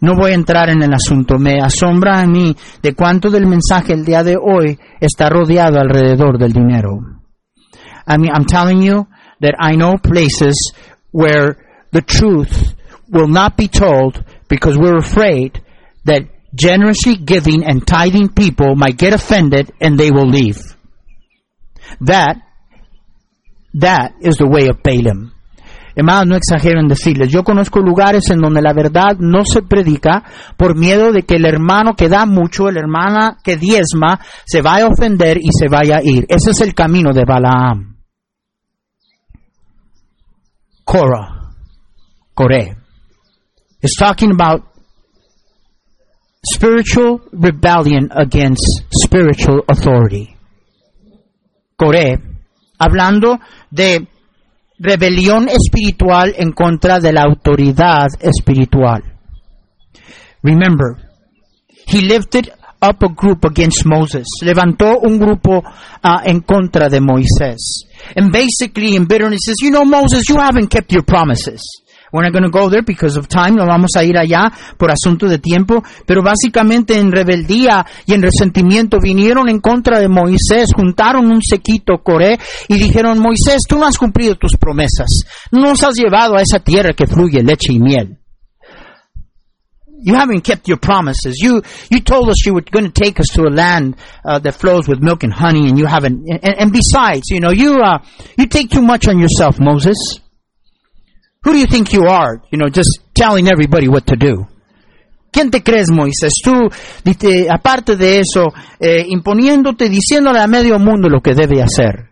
[0.00, 1.38] No voy a entrar en el asunto.
[1.38, 6.38] Me asombra a mí de cuánto del mensaje el día de hoy está rodeado alrededor
[6.38, 6.98] del dinero.
[8.04, 9.06] I mean, I'm telling you
[9.40, 10.72] that I know places
[11.12, 11.56] where
[11.92, 12.74] the truth
[13.08, 15.62] will not be told because we're afraid
[16.04, 20.58] that generously giving and tithing people might get offended and they will leave.
[22.00, 22.38] That
[23.74, 25.32] That is the way of Balaam.
[25.94, 30.24] Hermanos, no exageren decirles, yo conozco lugares en donde la verdad no se predica
[30.56, 34.86] por miedo de que el hermano que da mucho, la hermana que diezma, se vaya
[34.86, 36.24] a ofender y se vaya a ir.
[36.28, 37.96] Ese es el camino de Balaam.
[40.84, 41.54] Korah,
[42.34, 42.76] Coré,
[43.82, 44.62] is talking about
[46.54, 50.36] spiritual rebellion against spiritual authority.
[51.76, 52.18] Coré,
[52.78, 53.38] hablando
[53.72, 54.06] de
[54.78, 59.02] rebelión espiritual en contra de la autoridad espiritual.
[60.42, 60.96] Remember,
[61.86, 64.26] he lifted up a group against Moses.
[64.42, 67.86] Levantó un grupo uh, en contra de Moisés.
[68.16, 71.62] And basically in bitterness says, you know Moses, you haven't kept your promises.
[72.12, 74.90] We're not going to go there because of time, no vamos a ir allá por
[74.90, 80.68] asunto de tiempo, pero básicamente en rebeldía y en resentimiento vinieron en contra de Moisés,
[80.76, 82.38] juntaron un sequito Coré
[82.68, 85.08] y dijeron, Moisés, tú no has cumplido tus promesas,
[85.50, 88.18] no nos has llevado a esa tierra que fluye leche y miel.
[90.04, 91.38] You haven't kept your promises.
[91.40, 94.56] You you told us you were going to take us to a land uh, that
[94.56, 96.28] flows with milk and honey, and you haven't.
[96.28, 97.98] And, and besides, you know, you uh,
[98.36, 100.18] you take too much on yourself, Moses.
[101.44, 102.42] Who do you think you are?
[102.50, 104.46] You know, just telling everybody what to do.
[105.32, 106.34] ¿Quién te crees, Moisés?
[106.44, 106.52] Tú,
[107.04, 112.10] dite, aparte de eso, eh, imponiéndote, diciéndole a medio mundo lo que debe hacer.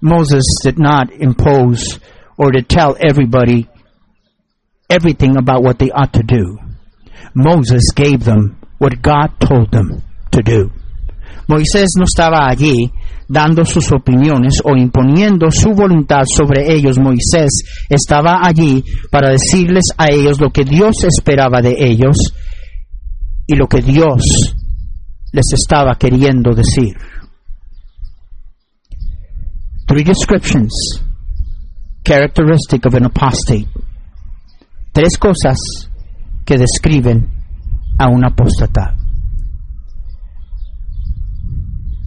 [0.00, 1.98] Moses did not impose
[2.36, 3.66] or to tell everybody
[4.88, 6.58] everything about what they ought to do.
[7.34, 10.70] Moses gave them what God told them to do.
[11.48, 12.92] Moisés no estaba allí
[13.28, 16.98] dando sus opiniones o imponiendo su voluntad sobre ellos.
[16.98, 22.16] Moisés estaba allí para decirles a ellos lo que Dios esperaba de ellos
[23.46, 24.54] y lo que Dios
[25.32, 26.94] les estaba queriendo decir.
[29.86, 31.02] Three descriptions
[32.04, 33.66] characteristic of an apostate.
[34.92, 35.58] Tres cosas
[36.44, 37.28] que describen
[37.98, 38.96] a un apóstata.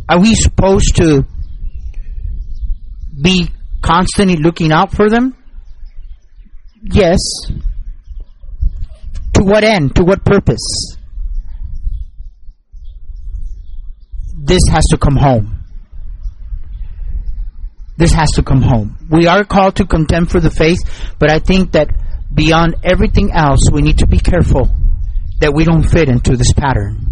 [0.10, 1.26] Are we supposed to
[3.22, 3.50] be
[3.82, 5.36] constantly looking out for them?
[6.82, 7.20] Yes.
[9.34, 9.96] To what end?
[9.96, 10.96] To what purpose?
[14.38, 15.64] This has to come home.
[17.98, 18.98] This has to come home.
[19.10, 20.80] We are called to contend for the faith,
[21.20, 21.90] but I think that
[22.34, 24.70] beyond everything else, we need to be careful
[25.40, 27.07] that we don't fit into this pattern.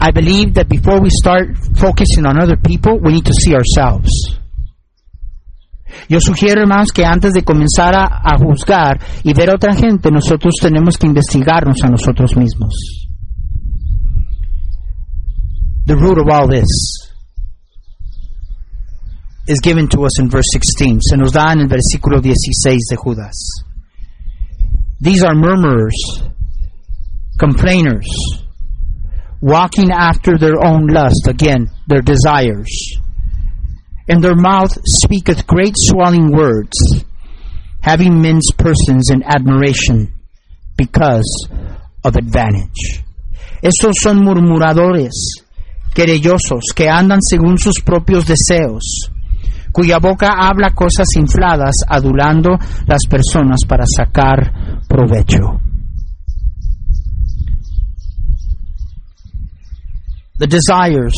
[0.00, 4.08] I believe that before we start focusing on other people, we need to see ourselves.
[6.08, 10.10] Yo sugiero, hermanos, que antes de comenzar a, a, juzgar y ver a otra gente,
[10.10, 12.72] nosotros tenemos que investigarnos a nosotros mismos.
[15.84, 16.66] The root of all this
[19.46, 21.00] is given to us in verse 16.
[21.02, 23.34] Se nos da en el versículo 16 de Judas.
[25.02, 26.22] These are murmurers,
[27.38, 28.06] complainers,
[29.40, 32.98] walking after their own lust, again, their desires.
[34.08, 36.76] And their mouth speaketh great swelling words,
[37.80, 40.12] having men's persons in admiration
[40.76, 41.48] because
[42.04, 43.04] of advantage.
[43.62, 45.12] Estos son murmuradores,
[45.94, 49.10] querellosos, que andan según sus propios deseos,
[49.72, 55.69] cuya boca habla cosas infladas, adulando las personas para sacar provecho.
[60.40, 61.12] The desires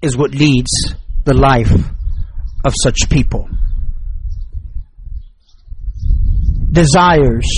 [0.00, 0.70] is what leads
[1.24, 1.72] the life
[2.64, 3.48] of such people.
[6.70, 7.48] Desires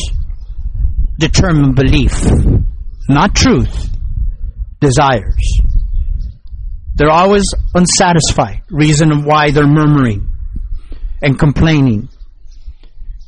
[1.18, 2.14] determine belief,
[3.10, 3.90] not truth.
[4.80, 5.60] Desires.
[6.94, 7.44] They're always
[7.74, 10.30] unsatisfied, reason why they're murmuring
[11.20, 12.08] and complaining.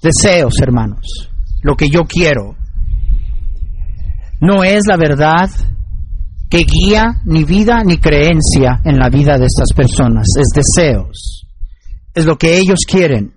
[0.02, 1.04] Deseos, hermanos,
[1.62, 2.56] lo que yo quiero,
[4.40, 5.50] no es la verdad
[6.50, 11.46] que guía ni vida ni creencia en la vida de estas personas, es deseos,
[12.12, 13.34] es lo que ellos quieren,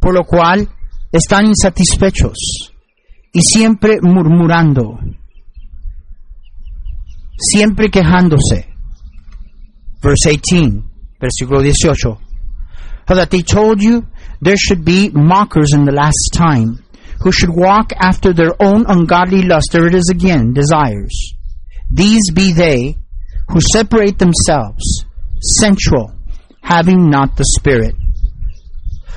[0.00, 0.66] por lo cual
[1.12, 2.72] están insatisfechos
[3.32, 4.98] y siempre murmurando,
[7.38, 8.72] siempre quejándose.
[10.02, 10.84] Verse 18,
[11.20, 12.18] versículo 18.
[13.08, 14.06] How that they told you
[14.40, 16.82] there should be mockers in the last time,
[17.22, 19.68] who should walk after their own ungodly lust.
[19.72, 21.36] There it is again, desires.
[21.90, 22.96] These be they
[23.48, 25.04] who separate themselves,
[25.40, 26.12] sensual,
[26.62, 27.94] having not the Spirit.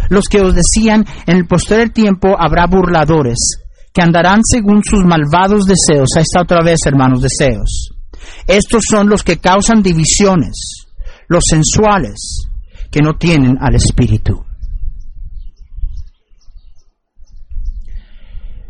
[0.09, 3.37] Los que os decían, en el posterior tiempo habrá burladores,
[3.93, 6.09] que andarán según sus malvados deseos.
[6.15, 7.91] Ahí está otra vez, hermanos, deseos.
[8.47, 10.87] Estos son los que causan divisiones,
[11.27, 12.47] los sensuales,
[12.91, 14.45] que no tienen al Espíritu.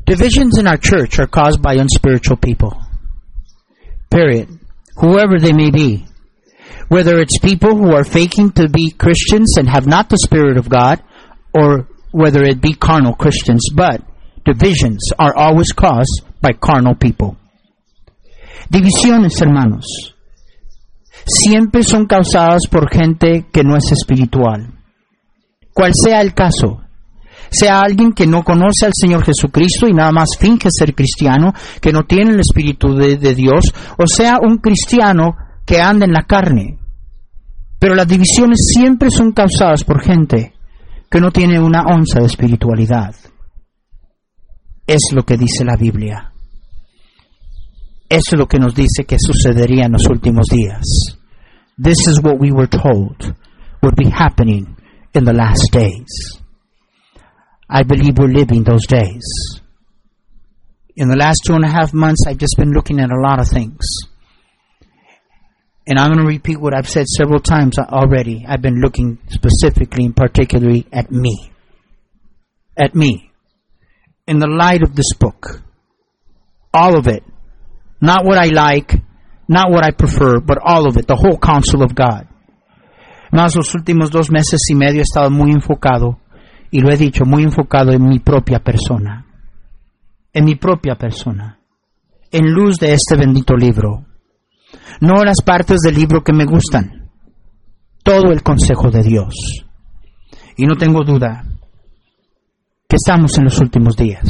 [0.06, 2.89] Divisions in our church are caused by unspiritual people.
[4.10, 4.50] Period.
[4.98, 6.06] Whoever they may be.
[6.88, 10.70] Whether it's people who are faking to be Christians and have not the Spirit of
[10.70, 11.02] God,
[11.54, 14.02] or whether it be carnal Christians, but
[14.44, 17.38] divisions are always caused by carnal people.
[18.72, 20.16] Divisiones, hermanos,
[21.26, 24.74] siempre son causadas por gente que no es espiritual.
[25.74, 26.82] Cual sea el caso,
[27.50, 31.92] sea alguien que no conoce al Señor Jesucristo y nada más finge ser cristiano, que
[31.92, 35.36] no tiene el Espíritu de, Dios, o sea un cristiano
[35.66, 36.80] que anda en la carne.
[37.80, 40.54] Pero las divisiones siempre son causadas por gente
[41.10, 43.16] que no tiene una onza de espiritualidad.
[44.86, 46.34] Es lo que dice la Biblia.
[48.10, 50.84] Eso es lo que nos dice que sucedería en los últimos días.
[51.82, 53.36] This is what we were told
[53.82, 54.76] would be happening
[55.14, 56.40] in the last days.
[57.70, 59.24] I believe we're living those days.
[60.96, 63.40] In the last two and a half months, I've just been looking at a lot
[63.40, 63.86] of things.
[65.88, 68.46] And I'm going to repeat what I've said several times already.
[68.48, 71.52] I've been looking specifically and particularly at me.
[72.78, 73.32] At me.
[74.28, 75.62] In the light of this book.
[76.74, 77.24] All of it.
[78.02, 78.94] Not what I like,
[79.48, 81.08] not what I prefer, but all of it.
[81.08, 82.28] The whole counsel of God.
[83.32, 86.20] Más los últimos dos meses y medio he estado muy enfocado,
[86.72, 89.26] y lo he dicho, muy enfocado en mi propia persona.
[90.34, 91.60] En mi propia persona.
[92.32, 94.06] En luz de este bendito libro.
[95.02, 97.10] No las partes del libro que me gustan.
[98.04, 99.66] Todo el consejo de Dios.
[100.58, 101.44] Y no tengo duda
[102.88, 104.26] que estamos en los últimos días.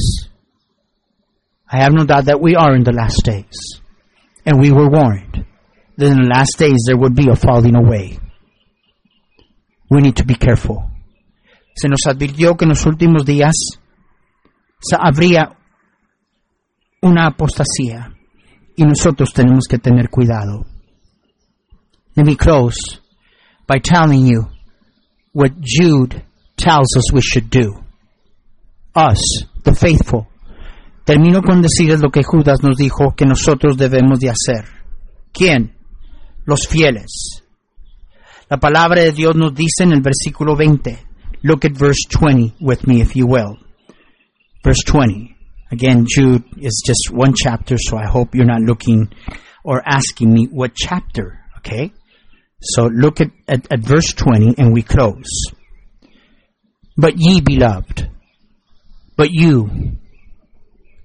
[1.72, 3.82] I have no doubt that we are in the last days.
[4.46, 5.46] And we were warned
[5.98, 8.18] that in the last days there would be a falling away.
[9.90, 10.89] We need to be careful.
[11.76, 13.54] Se nos advirtió que en los últimos días
[15.00, 15.58] habría
[17.02, 18.14] una apostasía
[18.76, 20.66] y nosotros tenemos que tener cuidado.
[22.16, 23.00] Let me close
[23.68, 24.48] by telling you
[25.34, 26.24] what Jude
[26.58, 27.82] tells us we should do.
[28.96, 29.20] Us,
[29.64, 30.28] the faithful.
[31.06, 34.66] Termino con decirles lo que Judas nos dijo que nosotros debemos de hacer.
[35.32, 35.76] ¿Quién?
[36.46, 37.44] Los fieles.
[38.50, 41.09] La palabra de Dios nos dice en el versículo 20.
[41.44, 43.58] Look at verse 20 with me, if you will.
[44.64, 45.36] Verse 20.
[45.72, 49.12] Again, Jude is just one chapter, so I hope you're not looking
[49.64, 51.94] or asking me what chapter, okay?
[52.62, 55.30] So look at, at, at verse 20 and we close.
[56.98, 58.10] But ye beloved,
[59.16, 59.98] but you,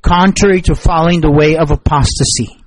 [0.03, 2.59] contrary to following the way of apostasy,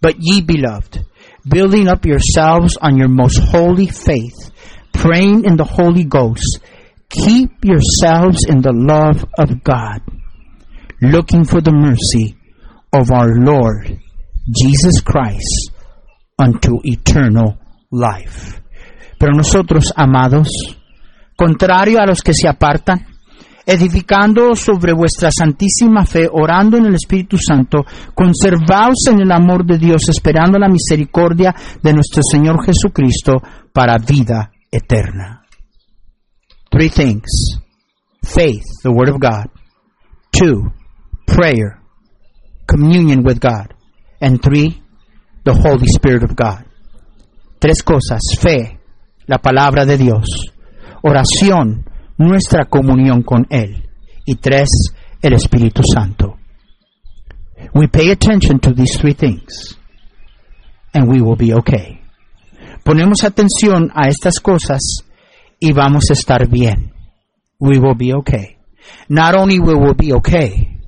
[0.00, 1.04] but ye beloved,
[1.48, 4.50] building up yourselves on your most holy faith,
[4.92, 6.60] praying in the Holy Ghost,
[7.08, 10.02] keep yourselves in the love of God,
[11.00, 12.36] looking for the mercy
[12.92, 13.98] of our Lord
[14.48, 15.72] Jesus Christ
[16.38, 17.58] unto eternal
[17.90, 18.60] life.
[19.18, 20.48] Pero nosotros, amados,
[21.36, 23.06] contrario a los que se apartan,
[23.66, 27.84] edificando sobre vuestra santísima fe, orando en el Espíritu Santo,
[28.14, 33.42] conservaos en el amor de Dios, esperando la misericordia de nuestro Señor Jesucristo
[33.72, 35.37] para vida eterna.
[36.78, 37.58] Three things.
[38.22, 39.50] Faith, the Word of God.
[40.30, 40.70] Two,
[41.26, 41.82] prayer,
[42.68, 43.74] communion with God.
[44.20, 44.80] And three,
[45.42, 46.64] the Holy Spirit of God.
[47.58, 48.20] Tres cosas.
[48.38, 48.78] Fe,
[49.26, 50.22] la palabra de Dios.
[51.02, 51.84] Oración,
[52.16, 53.82] nuestra comunión con Él.
[54.24, 54.68] Y tres,
[55.20, 56.38] el Espíritu Santo.
[57.74, 59.76] We pay attention to these three things
[60.94, 62.00] and we will be okay.
[62.84, 65.07] Ponemos atención a estas cosas
[65.60, 66.92] y vamos a estar bien.
[67.58, 68.58] We will be okay.
[69.08, 70.78] Not only will we be okay,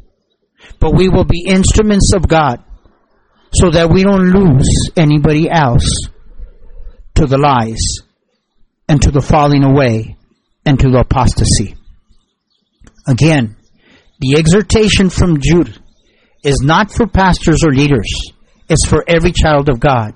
[0.78, 2.62] but we will be instruments of God
[3.52, 5.88] so that we don't lose anybody else
[7.16, 8.06] to the lies
[8.88, 10.16] and to the falling away
[10.64, 11.76] and to the apostasy.
[13.06, 13.56] Again,
[14.20, 15.78] the exhortation from Jude
[16.44, 18.08] is not for pastors or leaders.
[18.68, 20.12] It's for every child of God.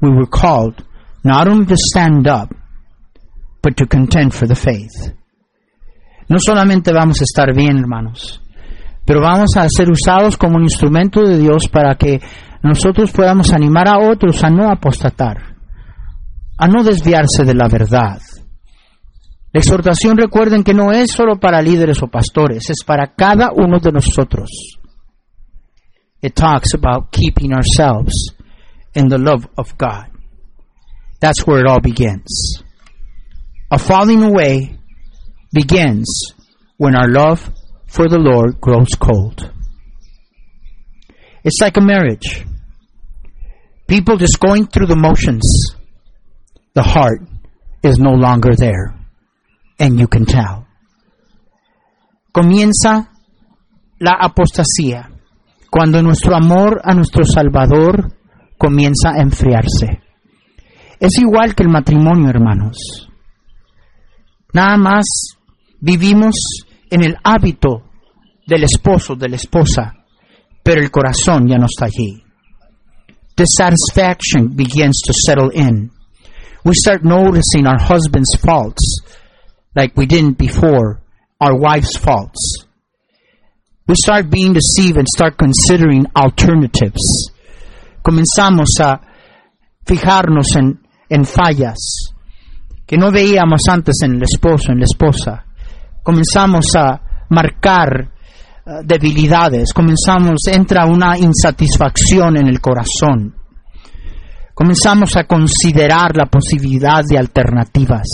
[0.00, 0.82] We were called
[1.22, 2.54] not only to stand up,
[3.62, 5.14] but to contend for the faith.
[6.28, 8.40] No solamente vamos a estar bien, hermanos,
[9.04, 12.20] pero vamos a ser usados como un instrumento de Dios para que
[12.62, 15.56] nosotros podamos animar a otros a no apostatar,
[16.56, 18.20] a no desviarse de la verdad.
[19.52, 23.80] La exhortación recuerden que no es solo para líderes o pastores, es para cada uno
[23.80, 24.78] de nosotros.
[26.22, 28.36] It talks about keeping ourselves
[28.94, 30.10] in the love of God.
[31.18, 32.62] That's where it all begins.
[33.70, 34.76] A falling away
[35.52, 36.34] begins
[36.76, 37.50] when our love
[37.86, 39.52] for the Lord grows cold.
[41.44, 42.44] It's like a marriage.
[43.86, 45.42] People just going through the motions.
[46.74, 47.22] The heart
[47.82, 48.94] is no longer there.
[49.78, 50.66] And you can tell.
[52.32, 53.08] Comienza
[53.98, 55.10] la apostasía
[55.70, 58.16] cuando nuestro amor a nuestro Salvador
[58.58, 60.02] comienza a enfriarse.
[61.00, 63.09] Es igual que el matrimonio, hermanos.
[64.52, 65.04] Nada más
[65.80, 66.34] vivimos
[66.90, 67.82] en el hábito
[68.46, 69.94] del esposo, de la esposa,
[70.62, 72.22] pero el corazón ya no está allí.
[73.36, 75.90] Dissatisfaction begins to settle in.
[76.64, 79.00] We start noticing our husband's faults
[79.74, 81.00] like we didn't before,
[81.40, 82.66] our wife's faults.
[83.86, 87.30] We start being deceived and start considering alternatives.
[88.02, 89.00] Comenzamos a
[89.86, 92.09] fijarnos en, en fallas
[92.90, 95.44] que no veíamos antes en el esposo, en la esposa.
[96.02, 98.10] Comenzamos a marcar
[98.66, 103.32] uh, debilidades, comenzamos, entra una insatisfacción en el corazón.
[104.52, 108.08] Comenzamos a considerar la posibilidad de alternativas.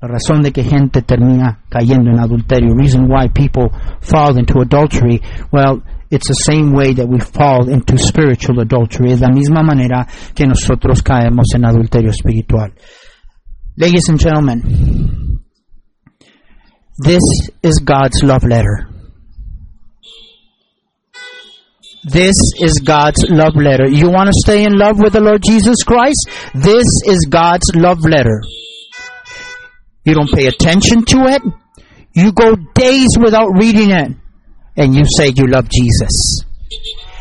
[0.00, 5.22] La razón de que gente termina cayendo en adulterio, reason why people fall into adultery,
[5.52, 9.12] well, it's the same way that we fall into spiritual adultery.
[9.12, 10.04] Es la misma manera
[10.34, 12.72] que nosotros caemos en adulterio espiritual.
[13.76, 15.40] Ladies and gentlemen,
[16.96, 17.22] this
[17.60, 18.88] is God's love letter.
[22.04, 23.88] This is God's love letter.
[23.88, 26.28] You want to stay in love with the Lord Jesus Christ?
[26.54, 28.42] This is God's love letter.
[30.04, 31.42] You don't pay attention to it.
[32.14, 34.12] You go days without reading it.
[34.76, 36.44] And you say you love Jesus.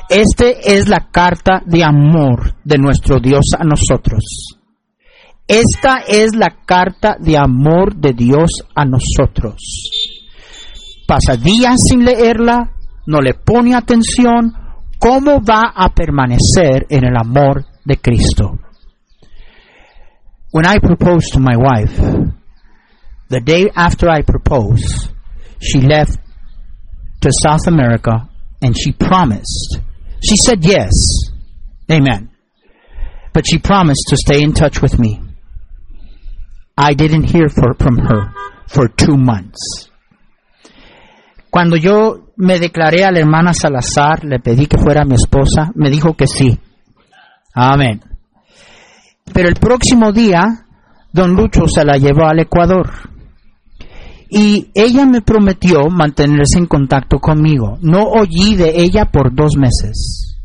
[0.07, 4.59] Este es la carta de amor de nuestro Dios a nosotros.
[5.47, 9.55] Esta es la carta de amor de Dios a nosotros.
[11.05, 12.71] Pasa días sin leerla,
[13.05, 14.53] no le pone atención,
[14.99, 18.57] ¿cómo va a permanecer en el amor de Cristo?
[20.53, 21.97] When I proposed to my wife,
[23.29, 25.09] the day after I proposed,
[25.59, 26.19] she left
[27.21, 28.29] to South America
[28.61, 29.79] and she promised.
[30.21, 30.91] She said yes.
[31.91, 32.29] Amen.
[33.33, 35.22] But she promised to stay in touch with me.
[36.75, 38.33] I didn't hear for, from her
[38.67, 39.89] for two months.
[41.49, 45.91] Cuando yo me declaré a la hermana Salazar, le pedí que fuera mi esposa, me
[45.91, 46.59] dijo que sí.
[47.53, 48.01] Amén.
[49.31, 50.65] Pero el próximo día,
[51.11, 52.89] don Lucho se la llevó al Ecuador.
[54.29, 57.77] Y ella me prometió mantenerse en contacto conmigo.
[57.81, 60.35] No oí de ella por dos meses.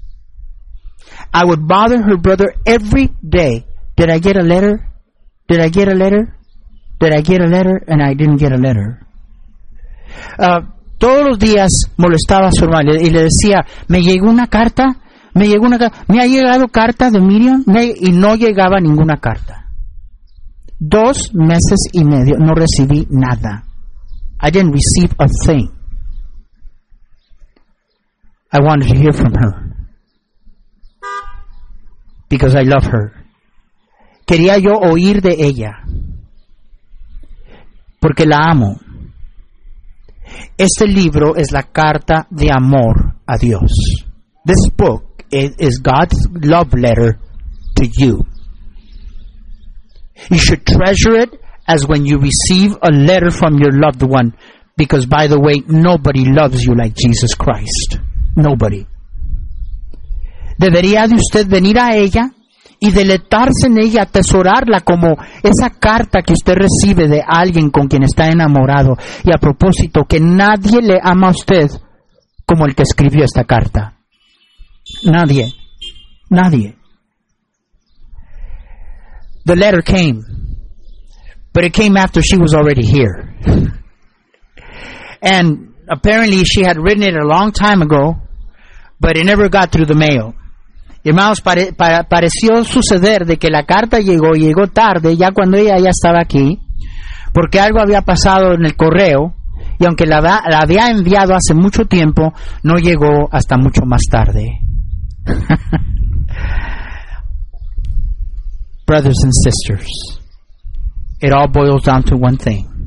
[1.32, 3.64] I would bother her brother every day.
[3.96, 4.88] Did I get a letter?
[5.48, 6.36] Did I get a letter?
[7.00, 7.82] Did I get a letter?
[7.86, 9.00] And I didn't get a letter.
[10.38, 10.60] Uh,
[10.98, 14.96] todos los días molestaba a su hermano y le decía, me llegó una carta,
[15.34, 15.78] me llegó una
[16.08, 19.66] me ha llegado carta de Miriam y no llegaba ninguna carta.
[20.78, 23.64] Dos meses y medio no recibí nada.
[24.40, 25.70] I didn't receive a thing.
[28.52, 29.68] I wanted to hear from her
[32.28, 33.17] because I love her.
[34.28, 35.82] Quería yo oír de ella
[37.98, 38.76] porque la amo.
[40.58, 43.72] Este libro es la carta de amor a Dios.
[44.44, 47.18] This book is God's love letter
[47.76, 48.26] to you.
[50.30, 54.36] You should treasure it as when you receive a letter from your loved one
[54.76, 57.98] because by the way, nobody loves you like Jesus Christ.
[58.36, 58.86] Nobody.
[60.58, 62.30] Debería de usted venir a ella
[62.80, 68.04] y deletarse en ella, atesorarla como esa carta que usted recibe de alguien con quien
[68.04, 68.96] está enamorado.
[69.24, 71.70] Y a propósito, que nadie le ama a usted
[72.46, 73.94] como el que escribió esta carta.
[75.04, 75.52] Nadie.
[76.30, 76.76] Nadie.
[79.44, 80.22] The letter came,
[81.54, 83.34] but it came after she was already here.
[85.22, 88.16] And apparently she had written it a long time ago,
[89.00, 90.34] but it never got through the mail.
[91.04, 95.76] Hermanos, pare, pa, pareció suceder de que la carta llegó, llegó tarde, ya cuando ella
[95.78, 96.58] ya estaba aquí,
[97.32, 99.34] porque algo había pasado en el correo,
[99.78, 102.32] y aunque la, la había enviado hace mucho tiempo,
[102.62, 104.58] no llegó hasta mucho más tarde.
[108.86, 109.86] Brothers and sisters,
[111.20, 112.78] it all boils down to one thing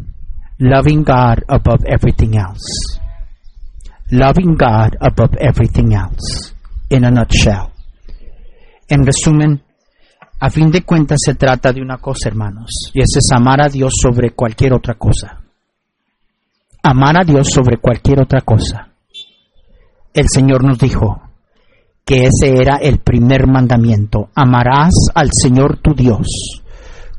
[0.62, 2.62] loving God above everything else.
[4.12, 6.54] Loving God above everything else.
[6.90, 7.71] In a nutshell.
[8.92, 9.64] En resumen,
[10.38, 13.70] a fin de cuentas se trata de una cosa, hermanos, y ese es amar a
[13.70, 15.42] Dios sobre cualquier otra cosa.
[16.84, 18.90] Amar a Dios sobre cualquier otra cosa.
[20.14, 21.22] El Señor nos dijo
[22.04, 24.30] que ese era el primer mandamiento.
[24.36, 26.28] Amarás al Señor tu Dios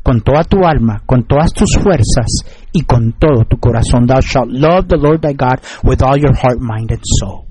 [0.03, 2.27] con toda tu alma, con todas tus fuerzas
[2.71, 4.07] y con todo tu corazón.
[4.07, 7.47] Thou shalt love the Lord thy God with all your heart, mind, and soul.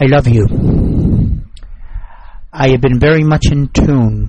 [0.00, 1.21] I love you.
[2.52, 4.28] I have been very much in tune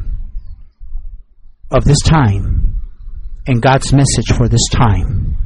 [1.71, 2.79] of this time
[3.45, 5.37] and God's message for this time.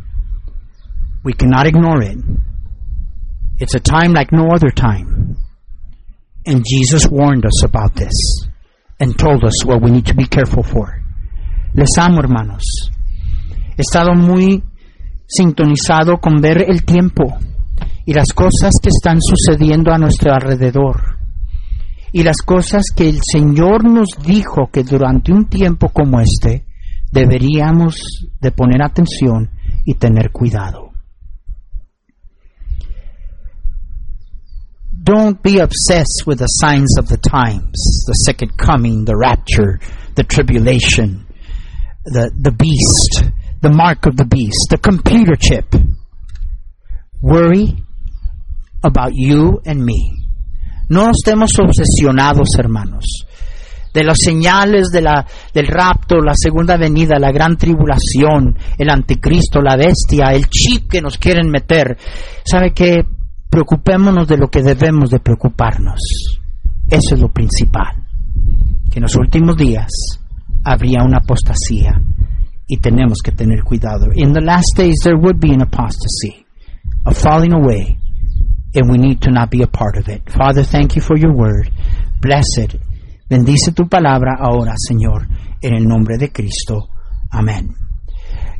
[1.23, 2.17] We cannot ignore it.
[3.59, 5.37] It's a time like no other time.
[6.45, 8.47] And Jesus warned us about this.
[8.99, 11.01] and told us what we need to be careful for.
[11.73, 12.63] Les amo, hermanos.
[13.75, 14.63] He estado muy
[15.27, 17.37] sintonizado con ver el tiempo
[18.05, 21.16] y las cosas que están sucediendo a nuestro alrededor
[22.17, 26.65] y las cosas que el Señor nos dijo que durante un tiempo como este
[27.11, 29.51] deberíamos de poner atención
[29.85, 30.93] y tener cuidado.
[34.91, 39.79] Don't be obsessed with the signs of the times, the second coming, the rapture,
[40.15, 41.27] the tribulation,
[42.03, 45.75] the, the beast, the mark of the beast, the computer chip.
[47.21, 47.75] Worry
[48.83, 50.16] about you and me.
[50.89, 53.05] No estemos obsesionados, hermanos,
[53.93, 59.59] de las señales de la, del rapto, la segunda venida, la gran tribulación, el anticristo,
[59.59, 61.97] la bestia, el chip que nos quieren meter.
[62.45, 63.05] ¿Sabe qué?
[63.49, 65.99] Preocupémonos de lo que debemos de preocuparnos.
[66.89, 68.05] Eso es lo principal.
[68.89, 69.89] Que en los últimos días
[70.63, 71.99] habría una apostasía
[72.67, 74.07] y tenemos que tener cuidado.
[74.15, 76.45] In the last days there would be an apostasy,
[77.05, 77.97] a falling away,
[78.77, 80.29] and we need to not be a part of it.
[80.29, 81.71] Father, thank you for your word.
[82.21, 82.77] Blessed.
[83.29, 85.27] Bendice tu palabra ahora, Señor,
[85.61, 86.89] en el nombre de Cristo.
[87.31, 87.75] Amén.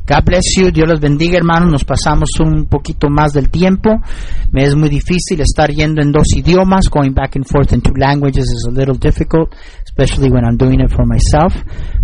[0.08, 0.70] God bless you.
[0.70, 1.70] Dios los bendiga, hermanos.
[1.70, 3.90] Nos pasamos un poquito más del tiempo.
[4.52, 6.88] Me es muy difícil estar yendo en dos idiomas.
[6.88, 9.54] Going back and forth in two languages is a little difficult,
[9.84, 11.52] especially when I'm doing it for myself.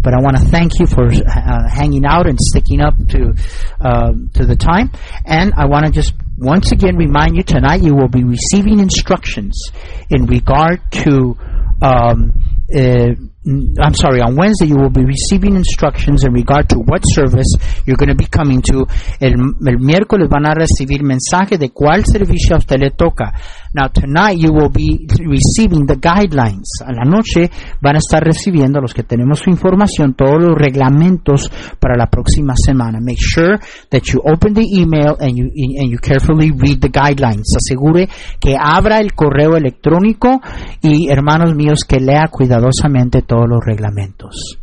[0.02, 3.32] But I want to thank you for uh, hanging out and sticking up to
[3.80, 4.90] uh, to the time.
[5.24, 6.12] And I want to just
[6.44, 9.70] once again remind you tonight you will be receiving instructions
[10.10, 11.36] in regard to.
[11.82, 12.32] Um,
[12.74, 13.14] uh,
[13.46, 17.52] I'm sorry, on Wednesday you will be receiving instructions in regard to what service
[17.84, 18.86] you're going to be coming to.
[19.20, 19.36] El,
[19.68, 23.34] el miércoles van a recibir mensaje de cuál servicio a usted le toca.
[23.74, 26.80] Now tonight you will be receiving the guidelines.
[26.86, 27.50] A la noche
[27.82, 32.54] van a estar recibiendo los que tenemos su información, todos los reglamentos para la próxima
[32.56, 32.98] semana.
[33.00, 33.58] Make sure
[33.90, 37.52] that you open the email and you, and you carefully read the guidelines.
[37.56, 38.08] Asegure
[38.40, 40.40] que abra el correo electrónico
[40.80, 44.58] y hermanos míos que lea cuidadosamente todos los reglamentos.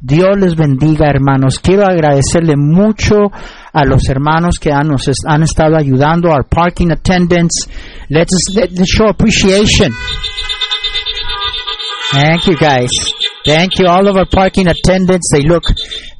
[0.00, 1.58] Dios les bendiga, hermanos.
[1.58, 3.16] Quiero agradecerle mucho
[3.72, 7.66] a los hermanos que han, nos han estado ayudando, our parking attendants.
[8.08, 9.90] Let's, let's show appreciation.
[12.12, 12.90] Thank you, guys.
[13.44, 15.28] Thank you, all of our parking attendants.
[15.32, 15.64] They look,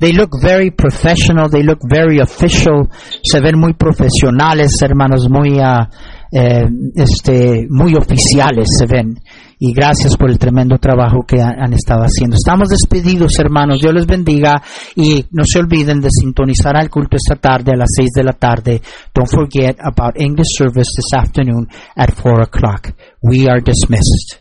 [0.01, 1.49] they look very professional.
[1.49, 2.89] They look very official.
[3.23, 5.87] Se ven muy profesionales, hermanos, muy, uh,
[6.37, 6.67] eh,
[6.97, 9.21] este, muy oficiales se ven.
[9.61, 12.35] Y gracias por el tremendo trabajo que han, estado haciendo.
[12.35, 13.79] Estamos despedidos, hermanos.
[13.81, 14.61] Dios les bendiga.
[14.97, 18.33] Y no se olviden de sintonizar al culto esta tarde a las 6 de la
[18.33, 18.83] tarde.
[19.15, 22.91] Don't forget about English service this afternoon at 4 o'clock.
[23.23, 24.41] We are dismissed.